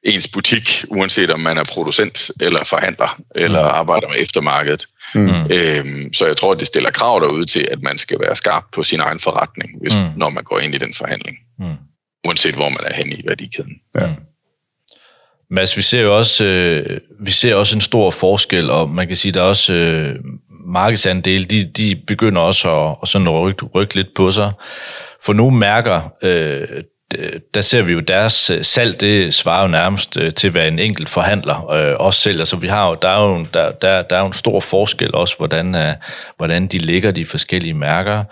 ens 0.03 0.27
butik, 0.27 0.85
uanset 0.89 1.31
om 1.31 1.39
man 1.39 1.57
er 1.57 1.63
producent 1.73 2.31
eller 2.41 2.63
forhandler 2.63 3.21
eller 3.35 3.61
mm. 3.61 3.67
arbejder 3.67 4.07
med 4.07 4.15
eftermarkedet. 4.19 4.85
Mm. 5.15 5.51
Øhm, 5.51 6.13
så 6.13 6.25
jeg 6.27 6.37
tror, 6.37 6.51
at 6.51 6.59
det 6.59 6.67
stiller 6.67 6.91
krav 6.91 7.19
derude 7.21 7.45
til, 7.45 7.67
at 7.71 7.81
man 7.81 7.97
skal 7.97 8.19
være 8.19 8.35
skarp 8.35 8.63
på 8.73 8.83
sin 8.83 8.99
egen 8.99 9.19
forretning, 9.19 9.69
hvis, 9.81 9.95
mm. 9.95 10.01
når 10.17 10.29
man 10.29 10.43
går 10.43 10.59
ind 10.59 10.75
i 10.75 10.77
den 10.77 10.93
forhandling. 10.93 11.37
Mm. 11.59 11.75
Uanset 12.27 12.55
hvor 12.55 12.69
man 12.69 12.79
er 12.85 12.93
henne 12.93 13.11
i 13.11 13.23
værdikæden. 13.27 13.75
Ja. 13.95 14.07
Mm. 14.07 14.13
Mads, 15.51 15.77
vi 15.77 15.81
ser 15.81 16.01
jo 16.01 16.17
også, 16.17 16.45
øh, 16.45 16.99
vi 17.19 17.31
ser 17.31 17.55
også 17.55 17.77
en 17.77 17.81
stor 17.81 18.11
forskel, 18.11 18.69
og 18.69 18.89
man 18.89 19.07
kan 19.07 19.15
sige, 19.15 19.31
der 19.31 19.41
er 19.41 19.45
også 19.45 19.73
øh, 19.73 20.15
markedsandel, 20.65 21.51
de, 21.51 21.63
de 21.63 22.01
begynder 22.07 22.41
også 22.41 22.87
at, 22.87 22.97
at 23.01 23.07
sådan 23.07 23.29
rykke, 23.29 23.65
rykke 23.65 23.95
lidt 23.95 24.07
på 24.15 24.31
sig. 24.31 24.51
For 25.25 25.33
nogle 25.33 25.57
mærker, 25.57 26.09
øh, 26.21 26.83
Øh, 27.17 27.39
der 27.53 27.61
ser 27.61 27.81
vi 27.81 27.93
jo 27.93 27.99
deres 27.99 28.49
øh, 28.49 28.63
salg, 28.63 29.01
det 29.01 29.33
svarer 29.33 29.61
jo 29.61 29.67
nærmest 29.67 30.17
øh, 30.17 30.31
til, 30.31 30.49
hvad 30.49 30.67
en 30.67 30.79
enkelt 30.79 31.09
forhandler 31.09 31.71
øh, 31.71 31.95
også 31.99 32.19
sælger. 32.19 32.45
Så 32.45 32.57
vi 32.57 32.67
har 32.67 32.89
jo, 32.89 32.97
der, 33.01 33.09
er 33.09 33.21
jo, 33.21 33.45
der, 33.53 33.71
der, 33.71 34.01
der 34.01 34.15
er 34.15 34.19
jo 34.19 34.27
en 34.27 34.33
stor 34.33 34.59
forskel 34.59 35.15
også, 35.15 35.37
hvordan, 35.37 35.75
uh, 35.75 35.93
hvordan 36.37 36.67
de 36.67 36.77
ligger, 36.77 37.11
de 37.11 37.25
forskellige 37.25 37.73
mærker. 37.73 38.23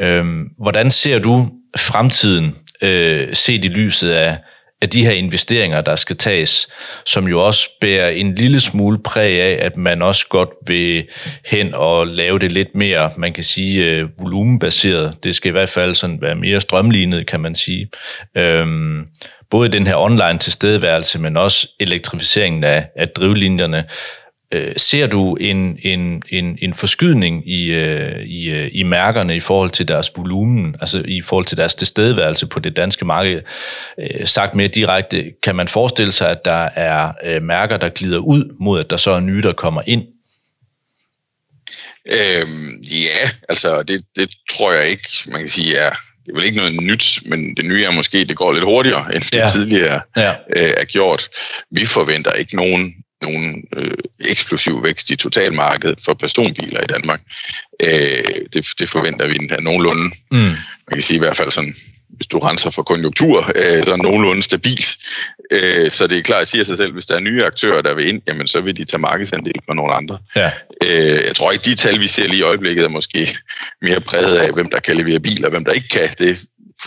Øh, 0.00 0.24
hvordan 0.58 0.90
ser 0.90 1.18
du 1.18 1.48
fremtiden 1.78 2.56
øh, 2.82 3.34
set 3.34 3.64
i 3.64 3.68
lyset 3.68 4.10
af, 4.10 4.38
af 4.82 4.88
de 4.88 5.04
her 5.04 5.12
investeringer, 5.12 5.80
der 5.80 5.94
skal 5.94 6.16
tages, 6.16 6.68
som 7.04 7.28
jo 7.28 7.46
også 7.46 7.68
bærer 7.80 8.08
en 8.08 8.34
lille 8.34 8.60
smule 8.60 8.98
præg 9.02 9.40
af, 9.40 9.66
at 9.66 9.76
man 9.76 10.02
også 10.02 10.26
godt 10.28 10.50
vil 10.66 11.06
hen 11.46 11.74
og 11.74 12.06
lave 12.06 12.38
det 12.38 12.50
lidt 12.50 12.74
mere, 12.74 13.10
man 13.16 13.32
kan 13.32 13.44
sige, 13.44 13.84
øh, 13.84 14.08
volumenbaseret. 14.20 15.16
Det 15.24 15.34
skal 15.34 15.48
i 15.48 15.52
hvert 15.52 15.68
fald 15.68 15.94
sådan 15.94 16.22
være 16.22 16.34
mere 16.34 16.60
strømlignet, 16.60 17.26
kan 17.26 17.40
man 17.40 17.54
sige. 17.54 17.88
Øhm, 18.36 19.06
både 19.50 19.68
den 19.68 19.86
her 19.86 19.96
online 19.96 20.38
tilstedeværelse, 20.38 21.18
men 21.18 21.36
også 21.36 21.68
elektrificeringen 21.80 22.64
af, 22.64 22.86
af 22.96 23.08
drivlinjerne. 23.08 23.84
Øh, 24.52 24.74
ser 24.76 25.06
du 25.06 25.34
en, 25.34 25.78
en, 25.82 26.22
en, 26.28 26.58
en 26.62 26.74
forskydning 26.74 27.48
i, 27.48 27.64
øh, 27.64 28.22
i, 28.22 28.50
øh, 28.50 28.70
i 28.72 28.82
mærkerne 28.82 29.36
i 29.36 29.40
forhold 29.40 29.70
til 29.70 29.88
deres 29.88 30.10
volumen, 30.16 30.76
altså 30.80 31.02
i 31.08 31.22
forhold 31.22 31.44
til 31.44 31.56
deres 31.56 31.74
tilstedeværelse 31.74 32.46
på 32.46 32.60
det 32.60 32.76
danske 32.76 33.04
marked? 33.04 33.42
Øh, 33.98 34.26
sagt 34.26 34.54
mere 34.54 34.68
direkte, 34.68 35.32
kan 35.42 35.56
man 35.56 35.68
forestille 35.68 36.12
sig, 36.12 36.30
at 36.30 36.44
der 36.44 36.68
er 36.74 37.12
øh, 37.24 37.42
mærker, 37.42 37.76
der 37.76 37.88
glider 37.88 38.18
ud 38.18 38.56
mod, 38.60 38.80
at 38.80 38.90
der 38.90 38.96
så 38.96 39.10
er 39.10 39.20
nye, 39.20 39.42
der 39.42 39.52
kommer 39.52 39.82
ind? 39.86 40.02
Øhm, 42.06 42.82
ja, 42.90 43.30
altså 43.48 43.82
det, 43.82 44.02
det 44.16 44.30
tror 44.50 44.72
jeg 44.72 44.88
ikke, 44.88 45.08
man 45.26 45.40
kan 45.40 45.48
sige 45.48 45.76
er, 45.76 45.90
det 46.26 46.32
er 46.32 46.34
vel 46.34 46.44
ikke 46.44 46.56
noget 46.56 46.74
nyt, 46.74 47.18
men 47.26 47.56
det 47.56 47.64
nye 47.64 47.84
er 47.84 47.90
måske, 47.90 48.24
det 48.24 48.36
går 48.36 48.52
lidt 48.52 48.64
hurtigere, 48.64 49.14
end 49.14 49.22
det 49.22 49.50
tidligere 49.52 50.00
ja. 50.16 50.34
øh, 50.56 50.74
er 50.76 50.84
gjort. 50.84 51.28
Vi 51.70 51.86
forventer 51.86 52.32
ikke 52.32 52.56
nogen 52.56 52.94
nogen 53.22 53.64
øh, 53.76 53.98
eksplosiv 54.20 54.82
vækst 54.82 55.10
i 55.10 55.16
totalmarkedet 55.16 55.98
for 56.04 56.14
personbiler 56.14 56.80
i 56.80 56.86
Danmark. 56.86 57.20
Øh, 57.82 58.44
det, 58.52 58.66
det 58.78 58.88
forventer 58.88 59.26
vi 59.26 59.34
den 59.34 59.50
her 59.50 59.60
nogenlunde. 59.60 60.10
Mm. 60.30 60.38
Man 60.38 60.92
kan 60.92 61.02
sige 61.02 61.16
i 61.16 61.18
hvert 61.18 61.36
fald 61.36 61.50
sådan, 61.50 61.74
hvis 62.08 62.26
du 62.26 62.38
renser 62.38 62.70
for 62.70 62.82
konjunktur, 62.82 63.52
øh, 63.54 63.84
så 63.84 63.96
nogenlunde 63.96 64.42
stabilt. 64.42 64.96
Øh, 65.50 65.90
så 65.90 66.06
det 66.06 66.18
er 66.18 66.22
klart 66.22 66.42
at 66.42 66.48
sige 66.48 66.64
sig 66.64 66.76
selv, 66.76 66.92
hvis 66.92 67.06
der 67.06 67.14
er 67.16 67.20
nye 67.20 67.44
aktører, 67.44 67.82
der 67.82 67.94
vil 67.94 68.08
ind, 68.08 68.22
jamen 68.26 68.46
så 68.46 68.60
vil 68.60 68.76
de 68.76 68.84
tage 68.84 69.00
markedsandel 69.00 69.54
fra 69.66 69.74
nogle 69.74 69.94
andre. 69.94 70.18
Ja. 70.36 70.50
Øh, 70.82 71.24
jeg 71.24 71.34
tror 71.34 71.50
ikke, 71.50 71.64
de 71.64 71.74
tal, 71.74 72.00
vi 72.00 72.06
ser 72.06 72.26
lige 72.26 72.38
i 72.38 72.42
øjeblikket, 72.42 72.84
er 72.84 72.88
måske 72.88 73.36
mere 73.82 74.00
præget 74.00 74.38
af, 74.38 74.52
hvem 74.52 74.70
der 74.70 74.80
kan 74.80 74.96
levere 74.96 75.20
biler, 75.20 75.50
hvem 75.50 75.64
der 75.64 75.72
ikke 75.72 75.88
kan. 75.88 76.08
Det 76.18 76.44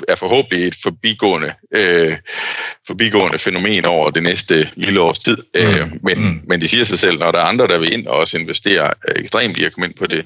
er 0.08 0.16
forhåbentlig 0.16 0.68
et 0.68 0.76
forbigående, 0.84 1.54
øh, 1.76 2.18
forbigående 2.88 3.38
fænomen 3.38 3.86
over 3.86 4.10
det 4.10 4.24
næste 4.24 4.70
lille 4.76 5.02
års 5.02 5.20
tid. 5.20 5.38
Mm. 5.38 5.62
Øh, 5.62 5.92
men, 6.04 6.20
mm. 6.20 6.42
men 6.48 6.62
det 6.62 6.70
siger 6.70 6.84
sig 6.84 7.00
selv, 7.00 7.20
når 7.20 7.32
der 7.32 7.40
er 7.40 7.44
andre, 7.44 7.68
der 7.68 7.80
vil 7.80 7.94
ind 7.94 8.08
og 8.08 8.18
også 8.18 8.38
investere 8.38 8.92
øh, 9.08 9.16
ekstremt 9.24 9.58
i 9.58 9.66
at 9.66 9.74
komme 9.74 9.88
ind 9.88 9.96
på 9.96 10.08
det, 10.08 10.26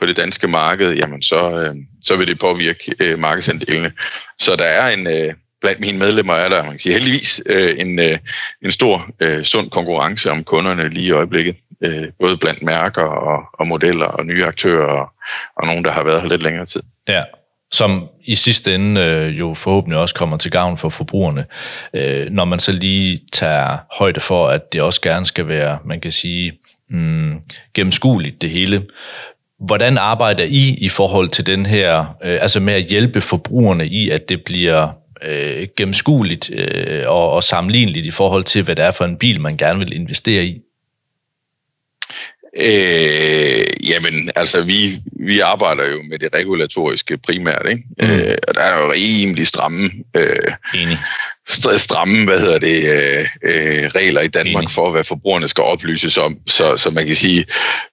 på 0.00 0.06
det 0.06 0.16
danske 0.16 0.48
marked, 0.48 0.92
jamen 0.92 1.22
så, 1.22 1.50
øh, 1.50 1.74
så 2.02 2.16
vil 2.16 2.26
det 2.26 2.38
påvirke 2.38 2.94
øh, 3.00 3.18
markedsandelene. 3.18 3.92
Så 4.38 4.56
der 4.56 4.64
er 4.64 4.90
en... 4.90 5.06
Øh, 5.06 5.34
blandt 5.60 5.80
mine 5.80 5.98
medlemmer 5.98 6.34
er 6.34 6.48
der 6.48 6.62
man 6.62 6.70
kan 6.70 6.78
sige, 6.78 6.92
heldigvis 6.92 7.42
øh, 7.46 7.78
en, 7.78 7.98
øh, 8.00 8.18
en 8.64 8.72
stor 8.72 9.10
øh, 9.20 9.44
sund 9.44 9.70
konkurrence 9.70 10.30
om 10.30 10.44
kunderne 10.44 10.88
lige 10.88 11.06
i 11.06 11.10
øjeblikket. 11.10 11.56
Øh, 11.84 12.04
både 12.20 12.36
blandt 12.36 12.62
mærker 12.62 13.02
og, 13.02 13.42
og 13.52 13.68
modeller 13.68 14.06
og 14.06 14.26
nye 14.26 14.44
aktører 14.44 14.86
og, 14.86 15.12
og 15.56 15.66
nogen, 15.66 15.84
der 15.84 15.92
har 15.92 16.04
været 16.04 16.20
her 16.20 16.28
lidt 16.28 16.42
længere 16.42 16.66
tid. 16.66 16.82
Ja, 17.08 17.22
som 17.72 18.08
i 18.24 18.34
sidste 18.34 18.74
ende 18.74 19.00
øh, 19.00 19.38
jo 19.38 19.54
forhåbentlig 19.54 19.98
også 19.98 20.14
kommer 20.14 20.36
til 20.36 20.50
gavn 20.50 20.78
for 20.78 20.88
forbrugerne, 20.88 21.44
øh, 21.94 22.30
når 22.30 22.44
man 22.44 22.58
så 22.58 22.72
lige 22.72 23.20
tager 23.32 23.78
højde 23.98 24.20
for, 24.20 24.48
at 24.48 24.72
det 24.72 24.82
også 24.82 25.00
gerne 25.00 25.26
skal 25.26 25.48
være, 25.48 25.78
man 25.84 26.00
kan 26.00 26.12
sige, 26.12 26.52
mm, 26.90 27.40
gennemskueligt 27.74 28.42
det 28.42 28.50
hele. 28.50 28.82
Hvordan 29.60 29.98
arbejder 29.98 30.44
I 30.44 30.74
i 30.74 30.88
forhold 30.88 31.28
til 31.28 31.46
den 31.46 31.66
her, 31.66 32.16
øh, 32.24 32.38
altså 32.40 32.60
med 32.60 32.74
at 32.74 32.84
hjælpe 32.84 33.20
forbrugerne 33.20 33.86
i, 33.86 34.10
at 34.10 34.28
det 34.28 34.44
bliver 34.44 34.88
øh, 35.22 35.66
gennemskueligt 35.76 36.50
øh, 36.50 37.04
og, 37.06 37.30
og 37.30 37.44
sammenligneligt 37.44 38.06
i 38.06 38.10
forhold 38.10 38.44
til, 38.44 38.62
hvad 38.62 38.76
det 38.76 38.84
er 38.84 38.90
for 38.90 39.04
en 39.04 39.16
bil, 39.16 39.40
man 39.40 39.56
gerne 39.56 39.78
vil 39.78 39.92
investere 39.92 40.44
i? 40.44 40.60
Øh, 42.60 43.66
jamen, 43.90 44.30
altså, 44.36 44.62
vi, 44.62 44.98
vi 45.20 45.40
arbejder 45.40 45.90
jo 45.90 46.02
med 46.02 46.18
det 46.18 46.28
regulatoriske 46.34 47.18
primært, 47.18 47.66
ikke? 47.70 47.82
Mm. 48.02 48.10
Øh, 48.10 48.38
og 48.48 48.54
der 48.54 48.60
er 48.60 48.80
jo 48.80 48.92
rimelig 48.92 49.46
stramme, 49.46 49.90
øh, 50.16 50.52
Enig. 50.74 50.98
stramme 51.78 52.24
hvad 52.24 52.40
hedder 52.40 52.58
det, 52.58 52.82
øh, 52.82 53.24
øh, 53.42 53.86
regler 53.94 54.20
i 54.20 54.28
Danmark 54.28 54.62
Enig. 54.62 54.72
for, 54.72 54.90
hvad 54.90 55.04
forbrugerne 55.04 55.48
skal 55.48 55.64
oplyses 55.64 56.18
om. 56.18 56.36
Så, 56.46 56.76
så 56.76 56.90
man 56.90 57.06
kan 57.06 57.14
sige, 57.14 57.44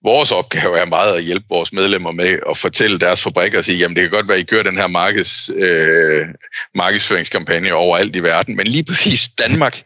vores 0.03 0.31
opgave 0.31 0.79
er 0.79 0.86
meget 0.86 1.17
at 1.17 1.24
hjælpe 1.24 1.45
vores 1.50 1.74
medlemmer 1.74 2.12
med 2.12 2.39
at 2.50 2.57
fortælle 2.57 3.00
deres 3.00 3.24
fabrikker 3.24 3.57
og 3.57 3.65
sige, 3.65 3.77
jamen 3.77 3.95
det 3.95 4.03
kan 4.03 4.12
godt 4.12 4.27
være, 4.27 4.38
at 4.38 4.41
I 4.41 4.45
kører 4.45 4.63
den 4.63 4.77
her 4.77 4.88
markeds, 4.88 5.50
øh, 5.55 6.25
markedsføringskampagne 6.75 7.74
overalt 7.74 8.15
i 8.15 8.19
verden, 8.19 8.55
men 8.55 8.67
lige 8.67 8.84
præcis 8.84 9.29
Danmark 9.29 9.84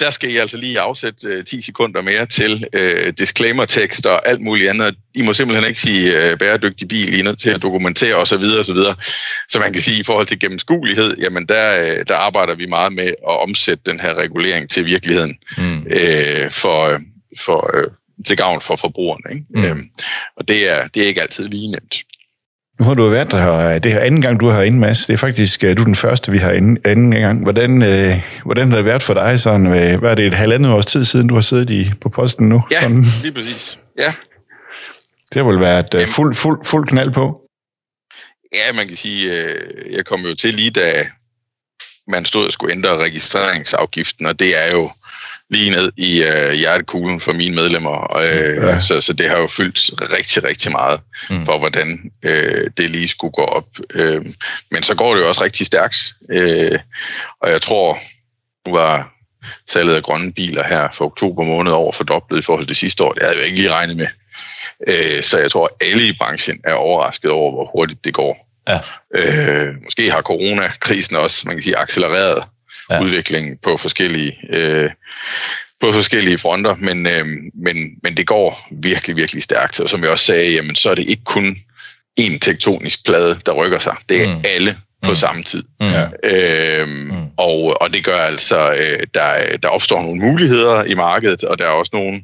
der 0.00 0.10
skal 0.10 0.30
I 0.30 0.36
altså 0.36 0.56
lige 0.56 0.80
afsætte 0.80 1.28
øh, 1.28 1.44
10 1.44 1.62
sekunder 1.62 2.02
mere 2.02 2.26
til 2.26 2.66
øh, 2.72 3.12
disclaimer-tekst 3.18 4.06
og 4.06 4.28
alt 4.28 4.40
muligt 4.40 4.70
andet. 4.70 4.94
I 5.14 5.22
må 5.22 5.32
simpelthen 5.32 5.68
ikke 5.68 5.80
sige 5.80 6.30
øh, 6.30 6.38
bæredygtig 6.38 6.88
bil, 6.88 7.14
I 7.14 7.18
er 7.18 7.24
nødt 7.24 7.38
til 7.38 7.50
at 7.50 7.62
dokumentere 7.62 8.14
osv. 8.14 8.44
osv. 8.60 8.78
Så 9.48 9.58
man 9.58 9.72
kan 9.72 9.82
sige, 9.82 10.00
i 10.00 10.02
forhold 10.02 10.26
til 10.26 10.40
gennemskuelighed, 10.40 11.16
jamen 11.16 11.46
der, 11.46 11.80
øh, 11.80 12.04
der 12.08 12.16
arbejder 12.16 12.54
vi 12.54 12.66
meget 12.66 12.92
med 12.92 13.06
at 13.08 13.40
omsætte 13.42 13.90
den 13.90 14.00
her 14.00 14.14
regulering 14.14 14.70
til 14.70 14.84
virkeligheden 14.84 15.38
mm. 15.58 15.86
øh, 15.90 16.50
for, 16.50 17.00
for, 17.38 17.76
øh, 17.76 17.90
til 18.26 18.36
gavn 18.36 18.60
for 18.60 18.76
forbrugerne. 18.76 19.34
Ikke? 19.34 19.46
Mm. 19.50 19.64
Øhm, 19.64 19.90
og 20.36 20.48
det 20.48 20.68
er, 20.70 20.86
det 20.88 21.02
er 21.02 21.06
ikke 21.06 21.22
altid 21.22 21.48
lige 21.48 21.70
nemt. 21.70 21.94
Nu 22.78 22.84
har 22.84 22.94
du 22.94 23.08
været 23.08 23.30
der, 23.30 23.78
det 23.78 23.92
her 23.92 24.00
anden 24.00 24.22
gang, 24.22 24.40
du 24.40 24.48
har 24.48 24.62
inde, 24.62 24.78
Mads. 24.78 25.06
Det 25.06 25.12
er 25.12 25.18
faktisk, 25.18 25.64
øh, 25.64 25.76
du 25.76 25.82
er 25.82 25.84
den 25.84 25.94
første, 25.94 26.32
vi 26.32 26.38
har 26.38 26.52
inde, 26.52 26.80
anden 26.84 27.10
gang. 27.10 27.42
Hvordan, 27.42 27.82
øh, 27.82 28.22
hvordan 28.44 28.68
har 28.68 28.76
det 28.76 28.84
været 28.84 29.02
for 29.02 29.14
dig? 29.14 29.40
Sådan, 29.40 29.66
øh, 29.66 29.98
hvad 29.98 30.10
er 30.10 30.14
det, 30.14 30.26
et 30.26 30.34
halvandet 30.34 30.72
års 30.72 30.86
tid 30.86 31.04
siden, 31.04 31.26
du 31.26 31.34
har 31.34 31.40
siddet 31.40 31.70
i, 31.70 31.90
på 32.00 32.08
posten 32.08 32.48
nu? 32.48 32.62
Ja, 32.70 32.80
sådan. 32.80 33.04
lige 33.22 33.32
præcis. 33.32 33.78
Ja. 33.98 34.12
Det 35.32 35.42
har 35.42 35.50
vel 35.50 35.60
været 35.60 35.94
uh, 35.94 36.06
fuld, 36.06 36.34
fuld, 36.34 36.64
fuld 36.64 36.88
knald 36.88 37.12
på? 37.12 37.40
Ja, 38.54 38.72
man 38.72 38.88
kan 38.88 38.96
sige, 38.96 39.32
øh, 39.32 39.92
jeg 39.92 40.04
kom 40.04 40.20
jo 40.20 40.34
til 40.34 40.54
lige 40.54 40.70
da 40.70 41.06
man 42.08 42.24
stod 42.24 42.46
og 42.46 42.52
skulle 42.52 42.74
ændre 42.74 42.96
registreringsafgiften, 42.96 44.26
og 44.26 44.38
det 44.38 44.66
er 44.66 44.72
jo 44.72 44.90
lige 45.50 45.70
ned 45.70 45.92
i 45.96 46.22
øh, 46.22 46.52
hjertekuglen 46.52 47.20
for 47.20 47.32
mine 47.32 47.54
medlemmer. 47.54 48.16
Øh, 48.16 48.56
ja. 48.56 48.80
så, 48.80 49.00
så 49.00 49.12
det 49.12 49.28
har 49.28 49.38
jo 49.38 49.46
fyldt 49.46 50.12
rigtig, 50.12 50.44
rigtig 50.44 50.72
meget 50.72 51.00
mm. 51.30 51.46
for, 51.46 51.58
hvordan 51.58 52.12
øh, 52.22 52.70
det 52.76 52.90
lige 52.90 53.08
skulle 53.08 53.32
gå 53.32 53.42
op. 53.42 53.68
Øh, 53.94 54.24
men 54.70 54.82
så 54.82 54.94
går 54.94 55.14
det 55.14 55.22
jo 55.22 55.28
også 55.28 55.44
rigtig 55.44 55.66
stærkt. 55.66 56.14
Øh, 56.30 56.78
og 57.40 57.50
jeg 57.50 57.62
tror, 57.62 57.98
nu 58.66 58.72
var 58.72 59.12
salget 59.68 59.94
af 59.94 60.02
grønne 60.02 60.32
biler 60.32 60.64
her 60.64 60.88
for 60.94 61.04
oktober 61.04 61.44
måned 61.44 61.72
over 61.72 61.92
fordoblet 61.92 62.38
i 62.38 62.42
forhold 62.42 62.66
til 62.66 62.76
sidste 62.76 63.04
år. 63.04 63.12
Det 63.12 63.22
havde 63.22 63.36
jeg 63.36 63.46
ikke 63.46 63.58
lige 63.58 63.72
regnet 63.72 63.96
med. 63.96 64.06
Øh, 64.86 65.22
så 65.22 65.38
jeg 65.38 65.50
tror, 65.50 65.66
at 65.66 65.86
alle 65.88 66.08
i 66.08 66.12
branchen 66.12 66.60
er 66.64 66.74
overrasket 66.74 67.30
over, 67.30 67.52
hvor 67.52 67.70
hurtigt 67.72 68.04
det 68.04 68.14
går. 68.14 68.47
Ja. 68.68 68.80
Øh, 69.14 69.74
måske 69.84 70.10
har 70.10 70.22
coronakrisen 70.22 71.16
også, 71.16 71.42
man 71.46 71.56
kan 71.56 71.62
sige, 71.62 71.78
accelereret 71.78 72.44
ja. 72.90 73.02
udviklingen 73.02 73.58
på 73.62 73.76
forskellige, 73.76 74.38
øh, 74.52 74.90
på 75.80 75.92
forskellige 75.92 76.38
fronter, 76.38 76.74
men, 76.74 77.06
øh, 77.06 77.26
men, 77.54 77.76
men 78.02 78.16
det 78.16 78.26
går 78.26 78.68
virkelig, 78.70 79.16
virkelig 79.16 79.42
stærkt. 79.42 79.80
Og 79.80 79.90
som 79.90 80.02
jeg 80.02 80.10
også 80.10 80.24
sagde, 80.24 80.50
jamen, 80.50 80.74
så 80.74 80.90
er 80.90 80.94
det 80.94 81.08
ikke 81.08 81.24
kun 81.24 81.56
en 82.16 82.40
tektonisk 82.40 83.04
plade, 83.06 83.40
der 83.46 83.52
rykker 83.52 83.78
sig. 83.78 83.96
Det 84.08 84.22
er 84.22 84.36
mm. 84.36 84.42
alle 84.44 84.76
på 85.02 85.08
mm. 85.08 85.14
samme 85.14 85.42
tid. 85.42 85.64
Mm. 85.80 85.86
Øhm, 86.24 86.90
mm. 86.90 87.26
og, 87.36 87.82
og 87.82 87.92
det 87.92 88.04
gør 88.04 88.16
altså, 88.16 88.72
øh, 88.72 89.06
der, 89.14 89.56
der 89.56 89.68
opstår 89.68 90.02
nogle 90.02 90.20
muligheder 90.20 90.84
i 90.84 90.94
markedet, 90.94 91.44
og 91.44 91.58
der 91.58 91.64
er 91.64 91.70
også 91.70 91.90
nogle, 91.92 92.22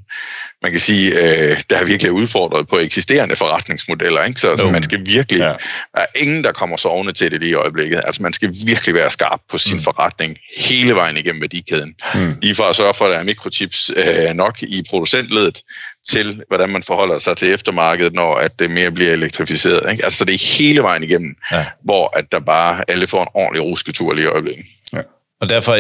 man 0.63 0.71
kan 0.71 0.81
sige, 0.81 1.11
øh, 1.11 1.61
der 1.71 1.77
er 1.79 1.85
virkelig 1.85 2.13
udfordret 2.13 2.69
på 2.69 2.79
eksisterende 2.79 3.37
forretningsmodeller. 3.37 4.25
Ikke? 4.25 4.41
Så 4.41 4.51
altså, 4.51 4.67
man 4.69 4.83
skal 4.83 5.07
virkelig, 5.07 5.41
ja. 5.41 5.45
der 5.95 6.01
er 6.01 6.07
ingen, 6.17 6.45
der 6.45 6.53
kommer 6.53 6.77
sovende 6.77 7.13
til 7.13 7.31
det 7.31 7.41
lige 7.41 7.51
i 7.51 7.55
øjeblikket. 7.55 8.01
Altså 8.05 8.23
man 8.23 8.33
skal 8.33 8.55
virkelig 8.67 8.95
være 8.95 9.11
skarp 9.11 9.41
på 9.51 9.59
sin 9.59 9.77
mm. 9.77 9.83
forretning 9.83 10.37
hele 10.57 10.95
vejen 10.95 11.17
igennem 11.17 11.41
værdikæden. 11.41 11.95
Mm. 12.15 12.37
Lige 12.43 12.55
for 12.55 12.65
at 12.65 12.77
sørge 12.77 12.95
for, 12.95 13.05
at 13.05 13.13
der 13.13 13.19
er 13.19 13.25
mikrochips 13.25 13.91
øh, 13.97 14.35
nok 14.35 14.63
i 14.63 14.85
producentledet, 14.91 15.63
til, 16.09 16.43
hvordan 16.49 16.69
man 16.69 16.83
forholder 16.83 17.19
sig 17.19 17.37
til 17.37 17.55
eftermarkedet, 17.55 18.13
når 18.13 18.35
at 18.35 18.59
det 18.59 18.71
mere 18.71 18.91
bliver 18.91 19.13
elektrificeret. 19.13 19.91
Ikke? 19.91 20.05
Altså, 20.05 20.25
det 20.25 20.35
er 20.35 20.59
hele 20.59 20.83
vejen 20.83 21.03
igennem, 21.03 21.37
ja. 21.53 21.67
hvor 21.85 22.19
at 22.19 22.25
der 22.33 22.41
bare 22.41 22.85
alle 22.89 23.07
får 23.07 23.23
en 23.23 23.29
ordentlig 23.35 23.65
rusketur 23.65 24.15
lige 24.15 24.25
i 24.25 24.29
øjeblikket. 24.29 24.67
Ja. 24.93 25.01
Og 25.41 25.49
derfor 25.49 25.79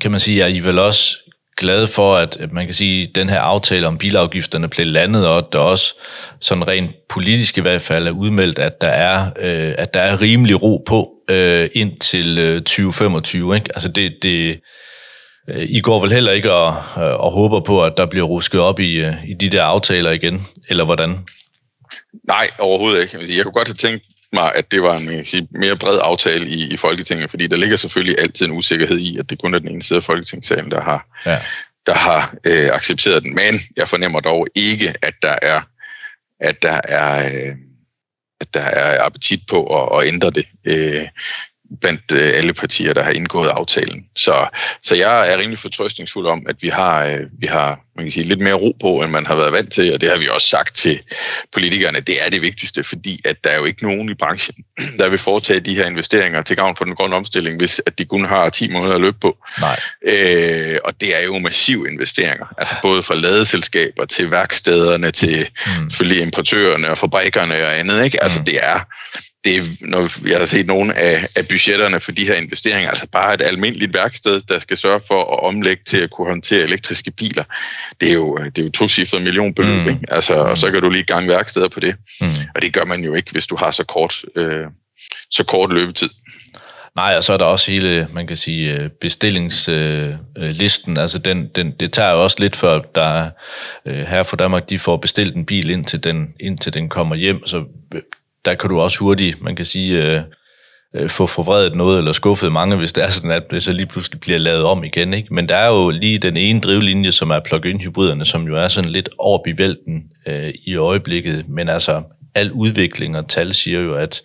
kan 0.00 0.10
man 0.10 0.20
sige, 0.20 0.44
at 0.44 0.52
I 0.52 0.60
vel 0.60 0.78
også 0.78 1.16
glade 1.60 1.86
for, 1.86 2.16
at 2.16 2.52
man 2.52 2.64
kan 2.64 2.74
sige, 2.74 3.08
at 3.08 3.14
den 3.14 3.28
her 3.28 3.40
aftale 3.40 3.86
om 3.86 3.98
bilafgifterne 3.98 4.68
blev 4.68 4.86
landet, 4.86 5.28
og 5.28 5.48
der 5.52 5.58
også 5.58 5.94
sådan 6.40 6.68
rent 6.68 6.90
politisk 7.08 7.58
i 7.58 7.60
hvert 7.60 7.82
fald 7.82 8.06
er 8.06 8.10
udmeldt, 8.10 8.58
at 8.58 8.80
der 8.80 8.88
er, 8.88 9.26
øh, 9.38 9.74
at 9.78 9.94
der 9.94 10.00
er 10.00 10.20
rimelig 10.20 10.62
ro 10.62 10.82
på 10.86 11.10
øh, 11.30 11.70
indtil 11.74 12.38
øh, 12.38 12.62
2025. 12.62 13.54
Ikke? 13.54 13.70
Altså 13.74 13.88
det, 13.88 14.12
det, 14.22 14.28
øh, 14.28 14.56
I 15.56 15.80
går 15.80 16.00
vel 16.00 16.12
heller 16.12 16.32
ikke 16.32 16.52
og, 16.52 16.76
øh, 16.96 17.20
og 17.20 17.32
håber 17.32 17.60
på, 17.60 17.84
at 17.84 17.92
der 17.96 18.06
bliver 18.06 18.26
rusket 18.26 18.60
op 18.60 18.80
i, 18.80 18.92
øh, 18.92 19.28
i 19.28 19.34
de 19.34 19.48
der 19.48 19.64
aftaler 19.64 20.10
igen, 20.10 20.40
eller 20.68 20.84
hvordan? 20.84 21.18
Nej, 22.26 22.48
overhovedet 22.58 23.02
ikke. 23.02 23.36
Jeg 23.36 23.44
kunne 23.44 23.52
godt 23.52 23.68
have 23.68 23.74
tænkt 23.74 24.04
mig, 24.32 24.52
at 24.54 24.72
det 24.72 24.82
var 24.82 24.96
en 24.96 25.12
jeg 25.12 25.26
sige, 25.26 25.48
mere 25.50 25.76
bred 25.76 25.98
aftale 26.02 26.48
i, 26.48 26.72
i 26.72 26.76
Folketinget, 26.76 27.30
fordi 27.30 27.46
der 27.46 27.56
ligger 27.56 27.76
selvfølgelig 27.76 28.18
altid 28.18 28.46
en 28.46 28.52
usikkerhed 28.52 28.98
i, 28.98 29.18
at 29.18 29.30
det 29.30 29.38
kun 29.42 29.54
er 29.54 29.58
den 29.58 29.68
ene 29.68 29.82
side 29.82 29.96
af 29.96 30.04
Folketingssalen, 30.04 30.70
der 30.70 30.80
har, 30.80 31.06
ja. 31.26 31.38
der 31.86 31.94
har 31.94 32.34
øh, 32.44 32.68
accepteret 32.72 33.22
den. 33.22 33.34
Men 33.34 33.60
jeg 33.76 33.88
fornemmer 33.88 34.20
dog 34.20 34.46
ikke, 34.54 34.94
at 35.02 35.14
der 35.22 35.36
er, 35.42 35.60
at 36.40 36.62
der 36.62 36.80
er, 36.84 37.32
øh, 37.32 37.54
at 38.40 38.54
der 38.54 38.60
er 38.60 39.04
appetit 39.04 39.40
på 39.50 39.64
at, 39.64 40.00
at 40.00 40.08
ændre 40.08 40.30
det. 40.30 40.46
Øh, 40.64 41.08
blandt 41.80 42.12
øh, 42.12 42.32
alle 42.36 42.52
partier, 42.52 42.92
der 42.92 43.02
har 43.02 43.10
indgået 43.10 43.48
aftalen. 43.48 44.06
Så, 44.16 44.48
så 44.82 44.94
jeg 44.94 45.32
er 45.32 45.38
rimelig 45.38 45.58
fortrøstningsfuld 45.58 46.26
om, 46.26 46.46
at 46.48 46.56
vi 46.60 46.68
har, 46.68 47.04
øh, 47.04 47.20
vi 47.38 47.46
har 47.46 47.80
man 48.00 48.04
kan 48.04 48.12
sige, 48.12 48.24
lidt 48.24 48.40
mere 48.40 48.54
ro 48.54 48.76
på, 48.80 49.02
end 49.02 49.10
man 49.10 49.26
har 49.26 49.34
været 49.34 49.52
vant 49.52 49.72
til, 49.72 49.94
og 49.94 50.00
det 50.00 50.08
har 50.08 50.16
vi 50.16 50.28
også 50.28 50.48
sagt 50.48 50.76
til 50.76 51.00
politikerne, 51.52 52.00
det 52.00 52.26
er 52.26 52.30
det 52.30 52.42
vigtigste, 52.42 52.84
fordi 52.84 53.20
at 53.24 53.44
der 53.44 53.50
er 53.50 53.58
jo 53.58 53.64
ikke 53.64 53.82
nogen 53.82 54.10
i 54.10 54.14
branchen, 54.14 54.64
der 54.98 55.08
vil 55.08 55.18
foretage 55.18 55.60
de 55.60 55.74
her 55.74 55.86
investeringer 55.86 56.42
til 56.42 56.56
gavn 56.56 56.76
for 56.76 56.84
den 56.84 56.94
grønne 56.94 57.16
omstilling, 57.16 57.56
hvis 57.56 57.80
at 57.86 57.98
de 57.98 58.04
kun 58.04 58.24
har 58.24 58.48
10 58.48 58.72
måneder 58.72 58.94
at 58.94 59.00
løbe 59.00 59.16
på. 59.20 59.38
Nej. 59.60 59.80
Øh, 60.02 60.78
og 60.84 61.00
det 61.00 61.20
er 61.20 61.24
jo 61.24 61.38
massive 61.38 61.90
investeringer, 61.90 62.46
altså 62.58 62.74
både 62.82 63.02
fra 63.02 63.14
ladeselskaber 63.14 64.04
til 64.04 64.30
værkstederne, 64.30 65.10
til 65.10 65.48
mm. 65.66 65.90
selvfølgelig 65.90 66.22
importørerne 66.22 66.90
og 66.90 66.98
fabrikkerne 66.98 67.54
og 67.54 67.78
andet. 67.78 68.04
Ikke? 68.04 68.22
Altså 68.22 68.38
mm. 68.38 68.44
det 68.44 68.58
er 68.62 68.80
det 69.44 69.56
er, 69.56 69.64
når 69.80 70.28
jeg 70.28 70.38
har 70.38 70.46
set 70.46 70.66
nogle 70.66 70.94
af, 70.94 71.26
af 71.36 71.48
budgetterne 71.48 72.00
for 72.00 72.12
de 72.12 72.26
her 72.26 72.34
investeringer, 72.34 72.88
altså 72.90 73.06
bare 73.12 73.34
et 73.34 73.42
almindeligt 73.42 73.94
værksted, 73.94 74.40
der 74.48 74.58
skal 74.58 74.76
sørge 74.76 75.00
for 75.08 75.32
at 75.32 75.42
omlægge 75.44 75.82
til 75.86 75.98
at 75.98 76.10
kunne 76.10 76.28
håndtere 76.28 76.62
elektriske 76.62 77.10
biler, 77.10 77.44
det 78.00 78.08
er 78.08 78.14
jo, 78.14 78.36
det 78.36 78.58
er 78.58 78.62
jo 78.62 78.70
to 78.70 78.88
cifrede 78.88 79.24
millionbeløb, 79.24 79.82
mm. 79.82 79.88
ikke? 79.88 80.00
Altså, 80.08 80.34
og 80.34 80.58
så 80.58 80.70
kan 80.70 80.82
du 80.82 80.90
lige 80.90 81.04
gang 81.04 81.28
værksteder 81.28 81.68
på 81.68 81.80
det. 81.80 81.94
Mm. 82.20 82.26
Og 82.54 82.62
det 82.62 82.72
gør 82.72 82.84
man 82.84 83.04
jo 83.04 83.14
ikke, 83.14 83.32
hvis 83.32 83.46
du 83.46 83.56
har 83.56 83.70
så 83.70 83.84
kort, 83.84 84.22
øh, 84.36 84.66
så 85.30 85.44
kort 85.44 85.72
løbetid. 85.72 86.10
Nej, 86.96 87.14
og 87.16 87.24
så 87.24 87.32
er 87.32 87.36
der 87.36 87.44
også 87.44 87.70
hele, 87.70 88.08
man 88.12 88.26
kan 88.26 88.36
sige, 88.36 88.74
øh, 88.74 88.90
bestillingslisten. 89.00 90.98
Altså 90.98 91.18
den, 91.18 91.48
den, 91.54 91.72
det 91.80 91.92
tager 91.92 92.12
jo 92.12 92.22
også 92.22 92.36
lidt 92.40 92.56
før, 92.56 92.78
der 92.78 93.30
øh, 93.86 94.06
her 94.06 94.22
for 94.22 94.36
Danmark, 94.36 94.70
de 94.70 94.78
får 94.78 94.96
bestilt 94.96 95.36
en 95.36 95.46
bil, 95.46 95.70
indtil 95.70 96.04
den, 96.04 96.34
indtil 96.40 96.74
den 96.74 96.88
kommer 96.88 97.16
hjem. 97.16 97.46
Så 97.46 97.64
der 98.44 98.54
kan 98.54 98.70
du 98.70 98.80
også 98.80 98.98
hurtigt, 98.98 99.42
man 99.42 99.56
kan 99.56 99.66
sige, 99.66 100.02
øh, 100.02 100.22
øh, 100.94 101.08
få 101.08 101.26
forvredet 101.26 101.74
noget 101.74 101.98
eller 101.98 102.12
skuffet 102.12 102.52
mange, 102.52 102.76
hvis 102.76 102.92
det 102.92 103.04
er 103.04 103.10
sådan, 103.10 103.30
at 103.30 103.50
det 103.50 103.62
så 103.62 103.72
lige 103.72 103.86
pludselig 103.86 104.20
bliver 104.20 104.38
lavet 104.38 104.64
om 104.64 104.84
igen. 104.84 105.14
Ikke? 105.14 105.34
Men 105.34 105.48
der 105.48 105.56
er 105.56 105.68
jo 105.68 105.90
lige 105.90 106.18
den 106.18 106.36
ene 106.36 106.60
drivlinje, 106.60 107.12
som 107.12 107.30
er 107.30 107.40
plug-in 107.40 107.80
hybriderne, 107.80 108.24
som 108.24 108.46
jo 108.46 108.56
er 108.56 108.68
sådan 108.68 108.90
lidt 108.90 109.08
over 109.18 109.42
bivælten 109.44 110.02
øh, 110.26 110.54
i 110.66 110.76
øjeblikket. 110.76 111.48
Men 111.48 111.68
altså, 111.68 112.02
al 112.34 112.52
udvikling 112.52 113.16
og 113.16 113.28
tal 113.28 113.54
siger 113.54 113.80
jo, 113.80 113.94
at 113.94 114.22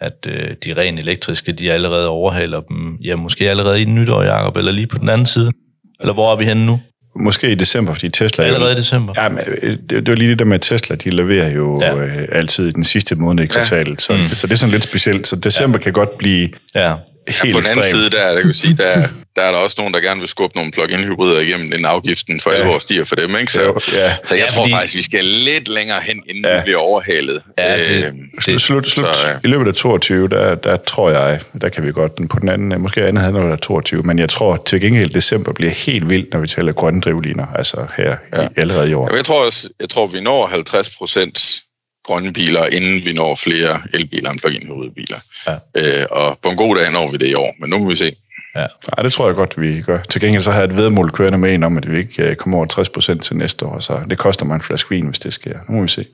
at 0.00 0.26
øh, 0.28 0.56
de 0.64 0.72
rent 0.72 0.98
elektriske, 0.98 1.52
de 1.52 1.72
allerede 1.72 2.08
overhaler 2.08 2.60
dem, 2.60 2.96
ja, 3.04 3.16
måske 3.16 3.50
allerede 3.50 3.82
i 3.82 3.84
nytår, 3.84 4.22
Jacob, 4.22 4.56
eller 4.56 4.72
lige 4.72 4.86
på 4.86 4.98
den 4.98 5.08
anden 5.08 5.26
side. 5.26 5.52
Eller 6.00 6.14
hvor 6.14 6.32
er 6.32 6.36
vi 6.36 6.44
henne 6.44 6.66
nu? 6.66 6.80
Måske 7.20 7.50
i 7.50 7.54
december, 7.54 7.92
fordi 7.92 8.08
Tesla... 8.08 8.44
Allerede 8.44 8.72
i 8.72 8.76
december? 8.76 9.14
Ja, 9.16 9.28
men 9.28 9.44
øh, 9.62 9.70
det, 9.72 9.90
det 9.90 10.08
var 10.08 10.14
lige 10.14 10.30
det 10.30 10.38
der 10.38 10.44
med, 10.44 10.54
at 10.54 10.60
Tesla, 10.60 10.96
de 10.96 11.10
leverer 11.10 11.50
jo 11.50 11.80
ja. 11.80 11.96
øh, 11.96 12.28
altid 12.32 12.72
den 12.72 12.84
sidste 12.84 13.14
måned 13.14 13.44
i 13.44 13.46
kvartalet, 13.46 13.88
ja. 13.88 13.96
så, 13.98 14.12
mm. 14.12 14.18
så 14.28 14.46
det 14.46 14.52
er 14.52 14.56
sådan 14.56 14.72
lidt 14.72 14.84
specielt. 14.84 15.26
Så 15.26 15.36
december 15.36 15.78
ja. 15.78 15.82
kan 15.82 15.92
godt 15.92 16.18
blive 16.18 16.48
ja 16.74 16.94
helt 17.28 17.44
ja, 17.44 17.52
på 17.52 17.60
den 17.60 17.68
anden 17.70 17.84
side, 17.84 18.10
der, 18.10 18.34
der, 18.34 18.40
kan 18.40 18.54
sige, 18.54 18.76
der, 18.76 18.92
der 19.36 19.42
er 19.42 19.50
der 19.52 19.58
også 19.58 19.74
nogen, 19.78 19.94
der 19.94 20.00
gerne 20.00 20.20
vil 20.20 20.28
skubbe 20.28 20.56
nogle 20.56 20.72
plug-in 20.72 21.04
hybrider 21.04 21.40
igennem, 21.40 21.70
den 21.70 21.84
afgiften 21.84 22.40
for 22.40 22.52
ja. 22.52 22.58
alvor 22.58 22.78
stiger 22.78 23.04
for 23.04 23.16
dem. 23.16 23.36
Ikke? 23.36 23.52
Så, 23.52 23.62
jo, 23.62 23.68
ja. 23.68 23.78
så 24.24 24.34
jeg 24.34 24.38
ja, 24.38 24.46
tror 24.46 24.62
fordi... 24.62 24.70
faktisk, 24.70 24.94
vi 24.94 25.02
skal 25.02 25.24
lidt 25.24 25.68
længere 25.68 26.00
hen, 26.02 26.22
inden 26.28 26.44
ja. 26.44 26.56
vi 26.56 26.62
bliver 26.62 26.78
overhalet. 26.78 27.42
Ja, 27.58 27.76
det, 27.76 27.88
øh, 27.88 28.12
det, 28.46 28.60
slut, 28.60 28.86
slut, 28.86 29.16
så, 29.16 29.28
ja. 29.28 29.34
I 29.44 29.46
løbet 29.46 29.68
af 29.68 29.74
22, 29.74 30.28
der, 30.28 30.54
der 30.54 30.76
tror 30.76 31.10
jeg, 31.10 31.40
der 31.60 31.68
kan 31.68 31.86
vi 31.86 31.92
godt, 31.92 32.12
på 32.30 32.38
den 32.38 32.48
anden, 32.48 32.82
måske 32.82 33.02
anden 33.02 33.22
halvdel 33.22 33.52
af 33.52 33.58
22, 33.58 34.02
men 34.02 34.18
jeg 34.18 34.28
tror 34.28 34.62
til 34.66 34.80
gengæld, 34.80 35.10
december 35.10 35.52
bliver 35.52 35.70
helt 35.70 36.10
vildt, 36.10 36.32
når 36.32 36.40
vi 36.40 36.46
taler 36.46 36.72
grønne 36.72 37.00
drivliner, 37.00 37.46
altså 37.54 37.86
her 37.96 38.16
ja. 38.32 38.42
i, 38.42 38.46
allerede 38.56 38.90
i 38.90 38.94
år. 38.94 39.08
Ja, 39.10 39.16
jeg 39.16 39.24
tror, 39.24 39.50
jeg 39.80 39.88
tror, 39.88 40.06
vi 40.06 40.20
når 40.20 40.46
50 40.46 40.96
procent 40.96 41.62
grønne 42.08 42.32
biler, 42.32 42.66
inden 42.66 43.04
vi 43.04 43.12
når 43.12 43.34
flere 43.34 43.80
elbiler 43.94 44.30
end 44.30 44.40
plug-in 44.40 44.66
hybridbiler. 44.66 45.20
Ja. 45.46 45.54
Øh, 45.80 46.06
og 46.10 46.38
på 46.42 46.48
en 46.48 46.56
god 46.56 46.76
dag 46.76 46.92
når 46.92 47.10
vi 47.10 47.16
det 47.16 47.26
i 47.26 47.34
år, 47.34 47.54
men 47.60 47.70
nu 47.70 47.78
må 47.78 47.88
vi 47.88 47.96
se. 47.96 48.16
Ja. 48.54 48.66
ja, 48.96 49.02
det 49.02 49.12
tror 49.12 49.26
jeg 49.26 49.36
godt, 49.36 49.60
vi 49.60 49.80
gør. 49.80 49.98
Til 50.02 50.20
gengæld 50.20 50.42
så 50.42 50.50
har 50.50 50.58
jeg 50.58 50.70
et 50.70 50.76
vedmål 50.76 51.10
kørende 51.10 51.38
med 51.38 51.54
en 51.54 51.62
om, 51.62 51.76
at 51.76 51.92
vi 51.92 51.98
ikke 51.98 52.22
øh, 52.22 52.36
kommer 52.36 52.58
over 52.58 52.66
60 52.66 52.88
procent 52.88 53.22
til 53.22 53.36
næste 53.36 53.66
år, 53.66 53.78
så 53.78 54.00
det 54.10 54.18
koster 54.18 54.46
mig 54.46 54.54
en 54.54 54.60
flaske 54.60 54.90
vin, 54.90 55.06
hvis 55.06 55.18
det 55.18 55.32
sker. 55.32 55.58
Nu 55.68 55.76
må 55.76 55.82
vi 55.82 55.88
se. 55.88 56.04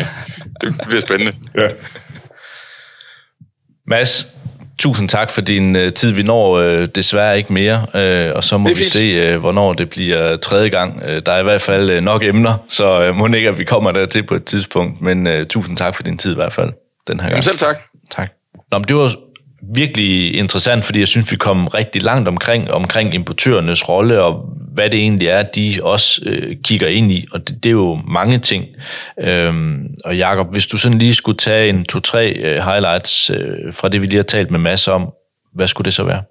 det 0.60 0.74
bliver 0.86 1.00
spændende. 1.00 1.32
ja. 1.56 1.68
Mads, 3.86 4.26
tusind 4.78 5.08
tak 5.08 5.30
for 5.30 5.40
din 5.40 5.76
uh, 5.76 5.88
tid. 5.88 6.12
Vi 6.12 6.22
når 6.22 6.58
uh, 6.58 6.84
desværre 6.84 7.38
ikke 7.38 7.52
mere, 7.52 7.86
uh, 7.94 8.36
og 8.36 8.44
så 8.44 8.58
må 8.58 8.68
vi 8.68 8.84
se, 8.84 9.34
uh, 9.34 9.40
hvornår 9.40 9.72
det 9.72 9.90
bliver 9.90 10.36
tredje 10.36 10.68
gang. 10.68 11.02
Uh, 11.02 11.16
der 11.26 11.32
er 11.32 11.40
i 11.40 11.42
hvert 11.42 11.62
fald 11.62 11.96
uh, 11.96 12.02
nok 12.02 12.22
emner, 12.22 12.64
så 12.68 13.08
uh, 13.08 13.16
må 13.16 13.26
ikke, 13.26 13.48
at 13.48 13.58
vi 13.58 13.64
kommer 13.64 13.92
der 13.92 14.06
til 14.06 14.22
på 14.22 14.34
et 14.34 14.44
tidspunkt. 14.44 15.00
Men 15.00 15.26
uh, 15.26 15.46
tusind 15.50 15.76
tak 15.76 15.94
for 15.94 16.02
din 16.02 16.18
tid 16.18 16.32
i 16.32 16.34
hvert 16.34 16.52
fald, 16.52 16.72
den 17.08 17.20
her 17.20 17.28
gang. 17.28 17.30
Jamen 17.30 17.42
selv 17.42 17.56
tak. 17.56 17.76
Tak. 18.10 18.28
Nå, 18.72 18.78
men 18.78 18.84
det 18.88 18.96
var 18.96 19.14
virkelig 19.74 20.34
interessant, 20.34 20.84
fordi 20.84 20.98
jeg 20.98 21.08
synes, 21.08 21.32
vi 21.32 21.36
kom 21.36 21.66
rigtig 21.66 22.02
langt 22.02 22.28
omkring, 22.28 22.70
omkring 22.70 23.14
importørernes 23.14 23.88
rolle, 23.88 24.22
og 24.22 24.44
hvad 24.74 24.90
det 24.90 25.00
egentlig 25.00 25.28
er, 25.28 25.42
de 25.42 25.78
også 25.82 26.22
øh, 26.26 26.56
kigger 26.64 26.88
ind 26.88 27.12
i, 27.12 27.26
og 27.32 27.48
det, 27.48 27.62
det 27.62 27.68
er 27.68 27.72
jo 27.72 28.00
mange 28.08 28.38
ting. 28.38 28.64
Øhm, 29.20 29.86
og 30.04 30.16
Jakob, 30.16 30.52
hvis 30.52 30.66
du 30.66 30.76
sådan 30.76 30.98
lige 30.98 31.14
skulle 31.14 31.38
tage 31.38 31.68
en 31.68 31.84
to-tre 31.84 32.32
øh, 32.32 32.64
highlights 32.64 33.30
øh, 33.30 33.72
fra 33.72 33.88
det, 33.88 34.02
vi 34.02 34.06
lige 34.06 34.16
har 34.16 34.22
talt 34.22 34.50
med 34.50 34.58
masser 34.58 34.92
om, 34.92 35.08
hvad 35.54 35.66
skulle 35.66 35.84
det 35.84 35.94
så 35.94 36.04
være? 36.04 36.22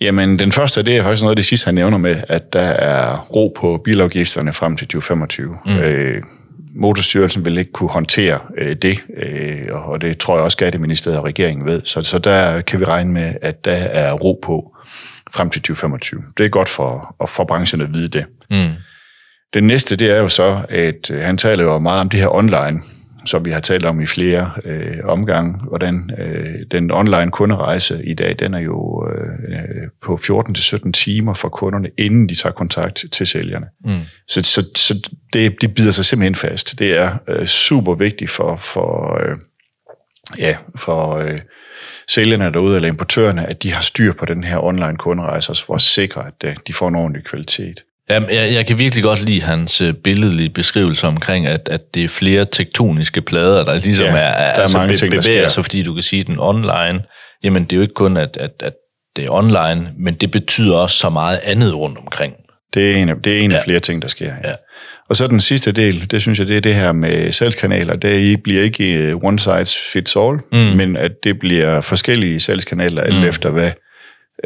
Jamen, 0.00 0.38
den 0.38 0.52
første, 0.52 0.82
det 0.82 0.96
er 0.96 1.02
faktisk 1.02 1.22
noget 1.22 1.32
af 1.32 1.36
det 1.36 1.46
sidste, 1.46 1.64
han 1.64 1.74
nævner 1.74 1.98
med, 1.98 2.16
at 2.28 2.52
der 2.52 2.60
er 2.60 3.16
ro 3.16 3.54
på 3.60 3.80
bilafgifterne 3.84 4.52
frem 4.52 4.76
til 4.76 4.86
2025. 4.86 5.56
Mm. 5.66 5.78
Øh, 5.78 6.22
Motorstyrelsen 6.74 7.44
vil 7.44 7.58
ikke 7.58 7.72
kunne 7.72 7.90
håndtere 7.90 8.38
øh, 8.58 8.76
det, 8.76 8.98
øh, 9.16 9.88
og 9.88 10.00
det 10.00 10.18
tror 10.18 10.34
jeg 10.34 10.44
også 10.44 10.54
Skatteministeriet 10.54 11.18
og 11.18 11.24
regeringen 11.24 11.66
ved. 11.66 11.82
Så, 11.84 12.02
så 12.02 12.18
der 12.18 12.60
kan 12.60 12.80
vi 12.80 12.84
regne 12.84 13.12
med, 13.12 13.34
at 13.42 13.64
der 13.64 13.72
er 13.72 14.12
ro 14.12 14.40
på 14.42 14.76
frem 15.30 15.50
til 15.50 15.62
2025. 15.62 16.22
Det 16.38 16.44
er 16.44 16.48
godt 16.48 16.68
for, 16.68 17.16
for 17.28 17.44
branchen 17.44 17.80
at 17.80 17.94
vide 17.94 18.08
det. 18.08 18.24
Mm. 18.50 18.70
Det 19.54 19.64
næste, 19.64 19.96
det 19.96 20.10
er 20.10 20.16
jo 20.16 20.28
så, 20.28 20.60
at 20.68 21.10
øh, 21.10 21.22
han 21.22 21.36
taler 21.36 21.64
jo 21.64 21.78
meget 21.78 22.00
om 22.00 22.08
det 22.08 22.20
her 22.20 22.34
online, 22.34 22.82
som 23.26 23.44
vi 23.44 23.50
har 23.50 23.60
talt 23.60 23.84
om 23.84 24.00
i 24.00 24.06
flere 24.06 24.50
øh, 24.64 24.98
omgange, 25.08 25.58
hvordan 25.68 26.10
øh, 26.18 26.66
den 26.70 26.90
online 26.90 27.30
kunderejse 27.30 28.04
i 28.04 28.14
dag, 28.14 28.36
den 28.38 28.54
er 28.54 28.58
jo 28.58 29.08
øh, 29.08 29.88
på 30.02 30.14
14-17 30.14 30.92
timer 30.92 31.34
for 31.34 31.48
kunderne, 31.48 31.90
inden 31.98 32.28
de 32.28 32.34
tager 32.34 32.52
kontakt 32.52 33.04
til 33.12 33.26
sælgerne. 33.26 33.66
Mm. 33.84 34.00
Så, 34.28 34.42
så, 34.42 34.68
så 34.76 35.10
det, 35.32 35.60
det 35.60 35.74
bider 35.74 35.90
sig 35.90 36.04
simpelthen 36.04 36.34
fast. 36.34 36.78
Det 36.78 36.96
er 36.96 37.16
øh, 37.28 37.46
super 37.46 37.94
vigtigt 37.94 38.30
for, 38.30 38.56
for, 38.56 39.18
øh, 39.22 39.36
ja, 40.38 40.56
for 40.76 41.16
øh, 41.16 41.40
sælgerne 42.08 42.52
derude, 42.52 42.76
eller 42.76 42.88
importørerne, 42.88 43.46
at 43.46 43.62
de 43.62 43.72
har 43.72 43.82
styr 43.82 44.12
på 44.12 44.26
den 44.26 44.44
her 44.44 44.64
online 44.64 44.96
kunderejse, 44.96 45.64
for 45.66 45.74
at 45.74 45.80
sikre, 45.80 46.26
at 46.26 46.44
øh, 46.44 46.56
de 46.66 46.72
får 46.72 46.88
en 46.88 46.96
ordentlig 46.96 47.24
kvalitet. 47.24 47.84
Ja, 48.10 48.20
jeg, 48.30 48.54
jeg 48.54 48.66
kan 48.66 48.78
virkelig 48.78 49.04
godt 49.04 49.24
lide 49.24 49.42
hans 49.42 49.80
øh, 49.80 49.94
billedlige 49.94 50.48
beskrivelse 50.48 51.06
omkring, 51.06 51.46
at, 51.46 51.68
at 51.70 51.80
det 51.94 52.04
er 52.04 52.08
flere 52.08 52.44
tektoniske 52.44 53.20
plader, 53.20 53.64
der 53.64 53.74
ligesom 53.74 54.06
ja, 54.06 54.12
er, 54.12 54.16
er, 54.16 54.54
der 54.54 54.58
er 54.58 54.62
altså 54.62 54.78
mange 54.78 54.92
be, 54.92 54.96
ting, 54.96 55.10
bevæger 55.10 55.48
sig, 55.48 55.64
fordi 55.64 55.82
du 55.82 55.94
kan 55.94 56.02
sige, 56.02 56.22
den 56.22 56.36
online, 56.38 57.02
jamen 57.44 57.64
det 57.64 57.72
er 57.72 57.76
jo 57.76 57.82
ikke 57.82 57.94
kun, 57.94 58.16
at, 58.16 58.36
at, 58.36 58.50
at 58.60 58.72
det 59.16 59.24
er 59.24 59.30
online, 59.30 59.88
men 59.98 60.14
det 60.14 60.30
betyder 60.30 60.76
også 60.76 60.96
så 60.96 61.10
meget 61.10 61.40
andet 61.44 61.74
rundt 61.74 61.98
omkring. 61.98 62.34
Det 62.74 62.90
er 62.90 62.96
en 62.96 63.08
af, 63.08 63.14
det 63.24 63.36
er 63.36 63.40
en 63.40 63.52
af 63.52 63.56
ja. 63.56 63.62
flere 63.64 63.80
ting, 63.80 64.02
der 64.02 64.08
sker. 64.08 64.26
Ja. 64.26 64.48
ja. 64.48 64.54
Og 65.08 65.16
så 65.16 65.26
den 65.26 65.40
sidste 65.40 65.72
del, 65.72 66.10
det 66.10 66.22
synes 66.22 66.38
jeg, 66.38 66.46
det 66.46 66.56
er 66.56 66.60
det 66.60 66.74
her 66.74 66.92
med 66.92 67.32
salgskanaler. 67.32 67.96
Det 67.96 68.42
bliver 68.42 68.62
ikke 68.62 68.92
øh, 68.92 69.16
one 69.24 69.38
size 69.38 69.78
fits 69.92 70.16
all, 70.16 70.38
mm. 70.52 70.58
men 70.58 70.96
at 70.96 71.12
det 71.24 71.38
bliver 71.38 71.80
forskellige 71.80 72.40
salgskanaler, 72.40 73.02
alt 73.02 73.16
mm. 73.18 73.24
efter 73.24 73.50
hvad, 73.50 73.70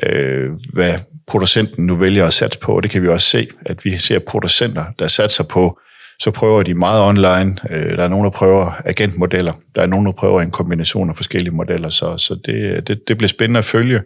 øh, 0.02 0.50
hvad 0.72 0.92
producenten 1.26 1.86
nu 1.86 1.94
vælger 1.94 2.26
at 2.26 2.32
satse 2.32 2.58
på. 2.58 2.76
Og 2.76 2.82
det 2.82 2.90
kan 2.90 3.02
vi 3.02 3.08
også 3.08 3.28
se, 3.28 3.48
at 3.66 3.84
vi 3.84 3.98
ser 3.98 4.18
producenter, 4.18 4.84
der 4.98 5.06
satser 5.06 5.44
på, 5.44 5.78
så 6.20 6.30
prøver 6.30 6.62
de 6.62 6.74
meget 6.74 7.02
online. 7.02 7.56
Øh, 7.70 7.96
der 7.96 8.04
er 8.04 8.08
nogen, 8.08 8.24
der 8.24 8.30
prøver 8.30 8.72
agentmodeller. 8.84 9.52
Der 9.76 9.82
er 9.82 9.86
nogen, 9.86 10.06
der 10.06 10.12
prøver 10.12 10.40
en 10.40 10.50
kombination 10.50 11.10
af 11.10 11.16
forskellige 11.16 11.54
modeller. 11.54 11.88
Så, 11.88 12.16
så 12.18 12.34
det, 12.34 12.88
det, 12.88 13.08
det 13.08 13.18
bliver 13.18 13.28
spændende 13.28 13.58
at 13.58 13.64
følge. 13.64 14.00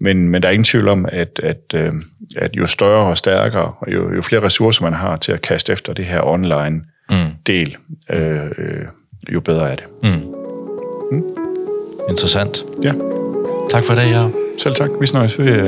Men, 0.00 0.28
men 0.28 0.42
der 0.42 0.48
er 0.48 0.52
ingen 0.52 0.64
tvivl 0.64 0.88
om, 0.88 1.06
at, 1.12 1.40
at, 1.42 1.60
øh, 1.74 1.92
at 2.36 2.56
jo 2.56 2.66
større 2.66 3.06
og 3.06 3.18
stærkere, 3.18 3.72
og 3.80 3.92
jo, 3.92 4.14
jo 4.14 4.22
flere 4.22 4.42
ressourcer 4.42 4.84
man 4.84 4.92
har 4.92 5.16
til 5.16 5.32
at 5.32 5.42
kaste 5.42 5.72
efter 5.72 5.92
det 5.92 6.04
her 6.04 6.22
online 6.26 6.82
mm. 7.10 7.30
del, 7.46 7.76
øh, 8.10 8.46
øh, 8.58 8.84
jo 9.32 9.40
bedre 9.40 9.70
er 9.70 9.76
det. 9.76 9.84
Mm. 10.02 10.10
Mm. 11.12 11.22
Interessant. 12.08 12.64
Ja. 12.84 12.92
Tak 13.70 13.84
for 13.84 13.94
det, 13.94 14.10
ja. 14.10 14.41
Selv 14.58 14.74
tak. 14.74 14.90
Vi 15.00 15.06
snakkes 15.06 15.38
ved. 15.38 15.46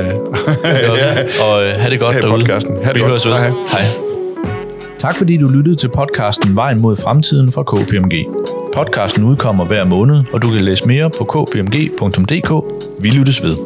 ja. 0.63 1.21
Og 1.43 1.61
uh, 1.61 1.67
have 1.67 1.89
det 1.89 1.99
godt 1.99 2.15
derude. 2.15 2.31
podcasten. 2.31 2.77
Ha 2.83 2.87
det 2.89 2.95
vi 2.95 2.99
godt. 2.99 3.09
høres 3.09 3.25
ved. 3.25 3.33
Hej. 3.33 3.49
hej. 3.49 3.81
Tak 4.99 5.15
fordi 5.15 5.37
du 5.37 5.47
lyttede 5.47 5.75
til 5.75 5.89
podcasten 5.89 6.55
Vejen 6.55 6.81
mod 6.81 6.95
fremtiden 6.95 7.51
fra 7.51 7.63
KPMG. 7.63 8.27
Podcasten 8.75 9.23
udkommer 9.23 9.65
hver 9.65 9.83
måned, 9.83 10.23
og 10.33 10.41
du 10.41 10.49
kan 10.51 10.61
læse 10.61 10.87
mere 10.87 11.09
på 11.17 11.23
kpmg.dk. 11.23 12.51
Vi 12.99 13.09
lyttes 13.09 13.43
ved. 13.43 13.57